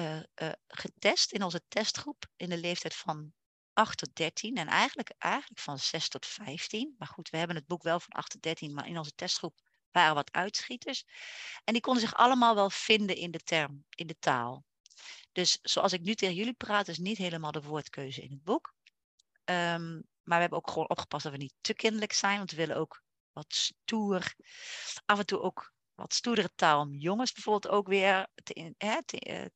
uh, 0.00 0.16
uh, 0.16 0.52
getest 0.66 1.32
in 1.32 1.42
onze 1.42 1.62
testgroep 1.68 2.26
in 2.36 2.48
de 2.48 2.58
leeftijd 2.58 2.94
van 2.94 3.32
8 3.72 3.98
tot 3.98 4.14
13 4.14 4.56
en 4.56 4.66
eigenlijk, 4.66 5.14
eigenlijk 5.18 5.60
van 5.60 5.78
6 5.78 6.08
tot 6.08 6.26
15. 6.26 6.94
Maar 6.98 7.08
goed, 7.08 7.30
we 7.30 7.36
hebben 7.36 7.56
het 7.56 7.66
boek 7.66 7.82
wel 7.82 8.00
van 8.00 8.12
8 8.12 8.30
tot 8.30 8.42
13, 8.42 8.74
maar 8.74 8.86
in 8.86 8.98
onze 8.98 9.14
testgroep 9.14 9.60
waren 9.90 10.14
wat 10.14 10.32
uitschieters. 10.32 11.04
En 11.64 11.72
die 11.72 11.82
konden 11.82 12.02
zich 12.02 12.14
allemaal 12.14 12.54
wel 12.54 12.70
vinden 12.70 13.16
in 13.16 13.30
de 13.30 13.40
term, 13.40 13.84
in 13.90 14.06
de 14.06 14.18
taal. 14.18 14.64
Dus 15.32 15.58
zoals 15.62 15.92
ik 15.92 16.00
nu 16.00 16.14
tegen 16.14 16.34
jullie 16.34 16.52
praat, 16.52 16.88
is 16.88 16.98
niet 16.98 17.18
helemaal 17.18 17.52
de 17.52 17.62
woordkeuze 17.62 18.22
in 18.22 18.30
het 18.30 18.42
boek. 18.42 18.74
Um, 19.44 20.08
maar 20.28 20.36
we 20.36 20.42
hebben 20.42 20.58
ook 20.58 20.70
gewoon 20.70 20.88
opgepast 20.88 21.22
dat 21.22 21.32
we 21.32 21.38
niet 21.38 21.54
te 21.60 21.74
kinderlijk 21.74 22.12
zijn. 22.12 22.36
Want 22.36 22.50
we 22.50 22.56
willen 22.56 22.76
ook 22.76 23.02
wat 23.32 23.54
stoer. 23.54 24.34
Af 25.04 25.18
en 25.18 25.26
toe 25.26 25.40
ook 25.40 25.72
wat 25.94 26.14
stoerdere 26.14 26.50
taal 26.54 26.80
om 26.80 26.94
jongens 26.94 27.32
bijvoorbeeld 27.32 27.72
ook 27.72 27.88
weer 27.88 28.26
hè, 28.76 29.04
te, 29.04 29.20
eh, 29.20 29.46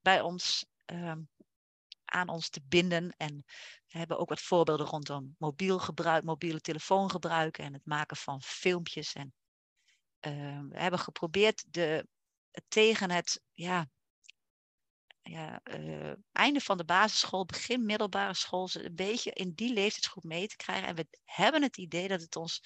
bij 0.00 0.20
ons 0.20 0.66
um, 0.86 1.28
aan 2.04 2.28
ons 2.28 2.48
te 2.48 2.60
binden. 2.68 3.14
En 3.16 3.44
we 3.86 3.98
hebben 3.98 4.18
ook 4.18 4.28
wat 4.28 4.40
voorbeelden 4.40 4.86
rondom 4.86 5.34
mobiel 5.38 5.78
gebruik, 5.78 6.24
mobiele 6.24 6.60
telefoongebruik 6.60 7.58
en 7.58 7.72
het 7.72 7.84
maken 7.84 8.16
van 8.16 8.42
filmpjes. 8.42 9.12
En 9.12 9.34
uh, 10.20 10.60
we 10.68 10.78
hebben 10.78 11.00
geprobeerd 11.00 11.64
de, 11.72 12.06
tegen 12.68 13.10
het 13.10 13.40
ja, 13.52 13.88
ja, 15.30 15.60
uh, 15.64 16.12
einde 16.32 16.60
van 16.60 16.76
de 16.76 16.84
basisschool, 16.84 17.44
begin 17.44 17.84
middelbare 17.84 18.34
school, 18.34 18.68
een 18.72 18.94
beetje 18.94 19.32
in 19.32 19.52
die 19.54 19.72
leeftijdsgroep 19.72 20.24
mee 20.24 20.46
te 20.46 20.56
krijgen. 20.56 20.88
En 20.88 20.94
we 20.94 21.06
hebben 21.24 21.62
het 21.62 21.76
idee 21.76 22.08
dat 22.08 22.20
het 22.20 22.36
ons 22.36 22.60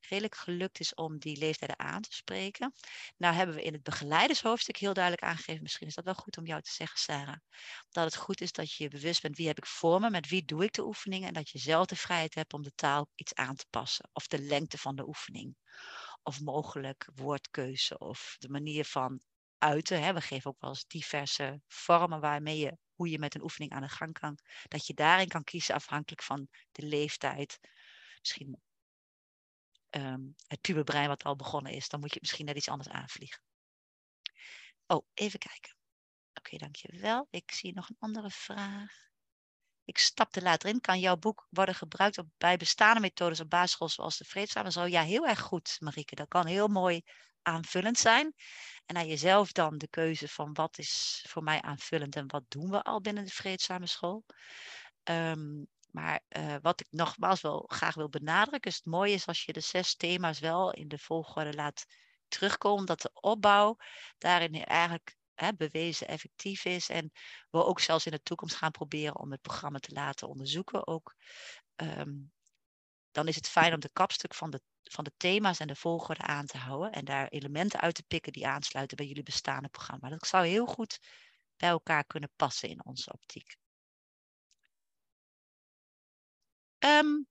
redelijk 0.00 0.36
gelukt 0.36 0.80
is 0.80 0.94
om 0.94 1.18
die 1.18 1.38
leeftijden 1.38 1.78
aan 1.78 2.02
te 2.02 2.14
spreken. 2.14 2.72
Nou 3.16 3.34
hebben 3.34 3.56
we 3.56 3.62
in 3.62 3.72
het 3.72 3.82
begeleidershoofdstuk 3.82 4.76
heel 4.76 4.94
duidelijk 4.94 5.24
aangegeven, 5.24 5.62
misschien 5.62 5.86
is 5.86 5.94
dat 5.94 6.04
wel 6.04 6.14
goed 6.14 6.38
om 6.38 6.46
jou 6.46 6.62
te 6.62 6.72
zeggen, 6.72 6.98
Sarah, 6.98 7.36
dat 7.90 8.04
het 8.04 8.16
goed 8.16 8.40
is 8.40 8.52
dat 8.52 8.72
je 8.72 8.82
je 8.82 8.90
bewust 8.90 9.22
bent 9.22 9.36
wie 9.36 9.46
heb 9.46 9.58
ik 9.58 9.66
voor 9.66 10.00
me, 10.00 10.10
met 10.10 10.28
wie 10.28 10.44
doe 10.44 10.64
ik 10.64 10.72
de 10.72 10.84
oefeningen 10.84 11.28
en 11.28 11.34
dat 11.34 11.50
je 11.50 11.58
zelf 11.58 11.86
de 11.86 11.96
vrijheid 11.96 12.34
hebt 12.34 12.52
om 12.52 12.62
de 12.62 12.74
taal 12.74 13.08
iets 13.14 13.34
aan 13.34 13.56
te 13.56 13.66
passen 13.70 14.10
of 14.12 14.26
de 14.26 14.38
lengte 14.42 14.78
van 14.78 14.96
de 14.96 15.06
oefening 15.06 15.56
of 16.22 16.40
mogelijk 16.40 17.08
woordkeuze 17.14 17.98
of 17.98 18.36
de 18.38 18.48
manier 18.48 18.84
van 18.84 19.20
uiten. 19.58 20.14
We 20.14 20.20
geven 20.20 20.50
ook 20.50 20.60
wel 20.60 20.70
eens 20.70 20.86
diverse 20.86 21.60
vormen 21.66 22.20
waarmee 22.20 22.58
je 22.58 22.78
hoe 22.94 23.10
je 23.10 23.18
met 23.18 23.34
een 23.34 23.42
oefening 23.42 23.72
aan 23.72 23.82
de 23.82 23.88
gang 23.88 24.12
kan. 24.12 24.38
Dat 24.68 24.86
je 24.86 24.94
daarin 24.94 25.28
kan 25.28 25.44
kiezen 25.44 25.74
afhankelijk 25.74 26.22
van 26.22 26.48
de 26.72 26.86
leeftijd. 26.86 27.58
Misschien 28.20 28.60
um, 29.90 30.34
het 30.46 30.60
puberbrein 30.60 31.08
wat 31.08 31.22
al 31.22 31.36
begonnen 31.36 31.72
is. 31.72 31.88
Dan 31.88 32.00
moet 32.00 32.12
je 32.12 32.20
misschien 32.20 32.46
net 32.46 32.56
iets 32.56 32.68
anders 32.68 32.88
aanvliegen. 32.88 33.42
Oh, 34.86 35.06
even 35.14 35.38
kijken. 35.38 35.76
Oké, 36.34 36.56
dankjewel. 36.56 37.26
Ik 37.30 37.52
zie 37.52 37.74
nog 37.74 37.88
een 37.88 37.96
andere 37.98 38.30
vraag. 38.30 39.04
Ik 39.84 39.98
stapte 39.98 40.42
later 40.42 40.68
in. 40.68 40.80
Kan 40.80 41.00
jouw 41.00 41.16
boek 41.16 41.46
worden 41.50 41.74
gebruikt 41.74 42.22
bij 42.36 42.56
bestaande 42.56 43.00
methodes 43.00 43.40
op 43.40 43.50
basisschool 43.50 43.88
zoals 43.88 44.16
de 44.16 44.24
vreedzame 44.24 44.70
zo? 44.70 44.84
Ja, 44.84 45.02
heel 45.02 45.26
erg 45.26 45.40
goed, 45.40 45.76
Marieke. 45.80 46.14
Dat 46.14 46.28
kan 46.28 46.46
heel 46.46 46.68
mooi 46.68 47.02
aanvullend 47.46 47.98
zijn. 47.98 48.34
En 48.86 48.96
aan 48.96 49.06
jezelf 49.06 49.52
dan 49.52 49.78
de 49.78 49.88
keuze 49.88 50.28
van 50.28 50.52
wat 50.52 50.78
is 50.78 51.24
voor 51.28 51.42
mij 51.42 51.62
aanvullend 51.62 52.16
en 52.16 52.26
wat 52.26 52.44
doen 52.48 52.70
we 52.70 52.82
al 52.82 53.00
binnen 53.00 53.24
de 53.24 53.30
vreedzame 53.30 53.86
school. 53.86 54.24
Ehm, 55.02 55.64
maar 55.90 56.20
uh, 56.28 56.56
wat 56.62 56.80
ik 56.80 56.86
nogmaals 56.90 57.40
wel 57.40 57.64
graag 57.66 57.94
wil 57.94 58.08
benadrukken, 58.08 58.70
is 58.70 58.76
het 58.76 58.86
mooie 58.86 59.14
is 59.14 59.26
als 59.26 59.44
je 59.44 59.52
de 59.52 59.60
zes 59.60 59.94
thema's 59.94 60.38
wel 60.38 60.72
in 60.72 60.88
de 60.88 60.98
volgorde 60.98 61.54
laat 61.54 61.84
terugkomen, 62.28 62.86
dat 62.86 63.00
de 63.00 63.10
opbouw 63.12 63.76
daarin 64.18 64.64
eigenlijk 64.64 65.16
hè, 65.34 65.54
bewezen 65.54 66.08
effectief 66.08 66.64
is. 66.64 66.88
En 66.88 67.10
we 67.50 67.64
ook 67.64 67.80
zelfs 67.80 68.06
in 68.06 68.12
de 68.12 68.22
toekomst 68.22 68.56
gaan 68.56 68.70
proberen 68.70 69.16
om 69.16 69.30
het 69.30 69.40
programma 69.40 69.78
te 69.78 69.92
laten 69.92 70.28
onderzoeken. 70.28 70.86
Ook, 70.86 71.14
um, 71.76 72.32
dan 73.10 73.28
is 73.28 73.36
het 73.36 73.48
fijn 73.48 73.74
om 73.74 73.80
de 73.80 73.90
kapstuk 73.92 74.34
van 74.34 74.50
de, 74.50 74.60
van 74.92 75.04
de 75.04 75.12
thema's 75.16 75.58
en 75.58 75.66
de 75.66 75.76
volgorde 75.76 76.22
aan 76.22 76.46
te 76.46 76.58
houden. 76.58 76.92
En 76.92 77.04
daar 77.04 77.28
elementen 77.28 77.80
uit 77.80 77.94
te 77.94 78.02
pikken 78.02 78.32
die 78.32 78.46
aansluiten 78.46 78.96
bij 78.96 79.06
jullie 79.06 79.22
bestaande 79.22 79.68
programma. 79.68 80.08
Dat 80.08 80.26
zou 80.26 80.46
heel 80.46 80.66
goed 80.66 80.98
bij 81.56 81.68
elkaar 81.68 82.04
kunnen 82.04 82.30
passen 82.36 82.68
in 82.68 82.84
onze 82.84 83.12
optiek. 83.12 83.56
Um, 86.78 87.26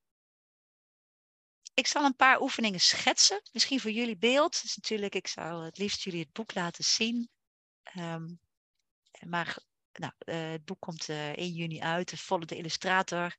ik 1.73 1.87
zal 1.87 2.05
een 2.05 2.15
paar 2.15 2.41
oefeningen 2.41 2.79
schetsen. 2.79 3.41
Misschien 3.51 3.79
voor 3.79 3.91
jullie 3.91 4.17
beeld. 4.17 4.61
Dus 4.61 4.75
natuurlijk, 4.75 5.15
ik 5.15 5.27
zou 5.27 5.65
het 5.65 5.77
liefst 5.77 6.03
jullie 6.03 6.19
het 6.19 6.31
boek 6.31 6.53
laten 6.53 6.83
zien. 6.83 7.29
Um, 7.97 8.39
maar 9.19 9.57
nou, 9.93 10.13
uh, 10.25 10.51
het 10.51 10.65
boek 10.65 10.79
komt 10.79 11.09
uh, 11.09 11.29
1 11.29 11.51
juni 11.51 11.79
uit. 11.79 12.09
De 12.09 12.17
volle 12.17 12.45
de 12.45 12.57
illustrator. 12.57 13.35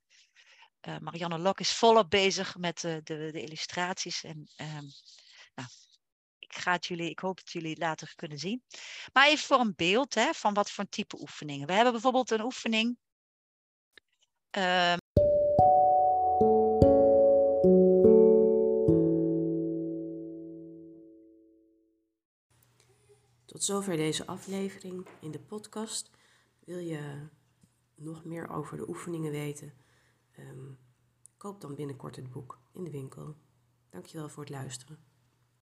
Uh, 0.88 0.98
Marianne 0.98 1.38
Lok 1.38 1.60
is 1.60 1.72
volop 1.72 2.10
bezig 2.10 2.56
met 2.56 2.80
de, 2.80 3.00
de, 3.04 3.30
de 3.32 3.42
illustraties. 3.42 4.24
En 4.24 4.48
um, 4.56 4.92
nou, 5.54 5.68
ik, 6.38 6.54
ga 6.54 6.72
het 6.72 6.86
jullie, 6.86 7.10
ik 7.10 7.18
hoop 7.18 7.38
het 7.38 7.50
jullie 7.50 7.78
later 7.78 8.12
kunnen 8.16 8.38
zien. 8.38 8.62
Maar 9.12 9.26
even 9.26 9.46
voor 9.46 9.58
een 9.60 9.74
beeld 9.76 10.14
hè, 10.14 10.32
van 10.32 10.54
wat 10.54 10.70
voor 10.70 10.88
type 10.88 11.20
oefeningen. 11.20 11.66
We 11.66 11.72
hebben 11.72 11.92
bijvoorbeeld 11.92 12.30
een 12.30 12.42
oefening. 12.42 12.98
Um, 14.50 14.96
Tot 23.44 23.64
zover 23.64 23.96
deze 23.96 24.26
aflevering 24.26 25.06
in 25.20 25.30
de 25.30 25.40
podcast. 25.40 26.10
Wil 26.64 26.78
je 26.78 27.28
nog 27.94 28.24
meer 28.24 28.48
over 28.48 28.76
de 28.76 28.88
oefeningen 28.88 29.30
weten? 29.30 29.85
Um, 30.38 30.78
koop 31.36 31.60
dan 31.60 31.74
binnenkort 31.74 32.16
het 32.16 32.30
boek 32.30 32.60
in 32.72 32.84
de 32.84 32.90
winkel. 32.90 33.36
Dankjewel 33.90 34.28
voor 34.28 34.42
het 34.42 34.52
luisteren. 34.52 34.98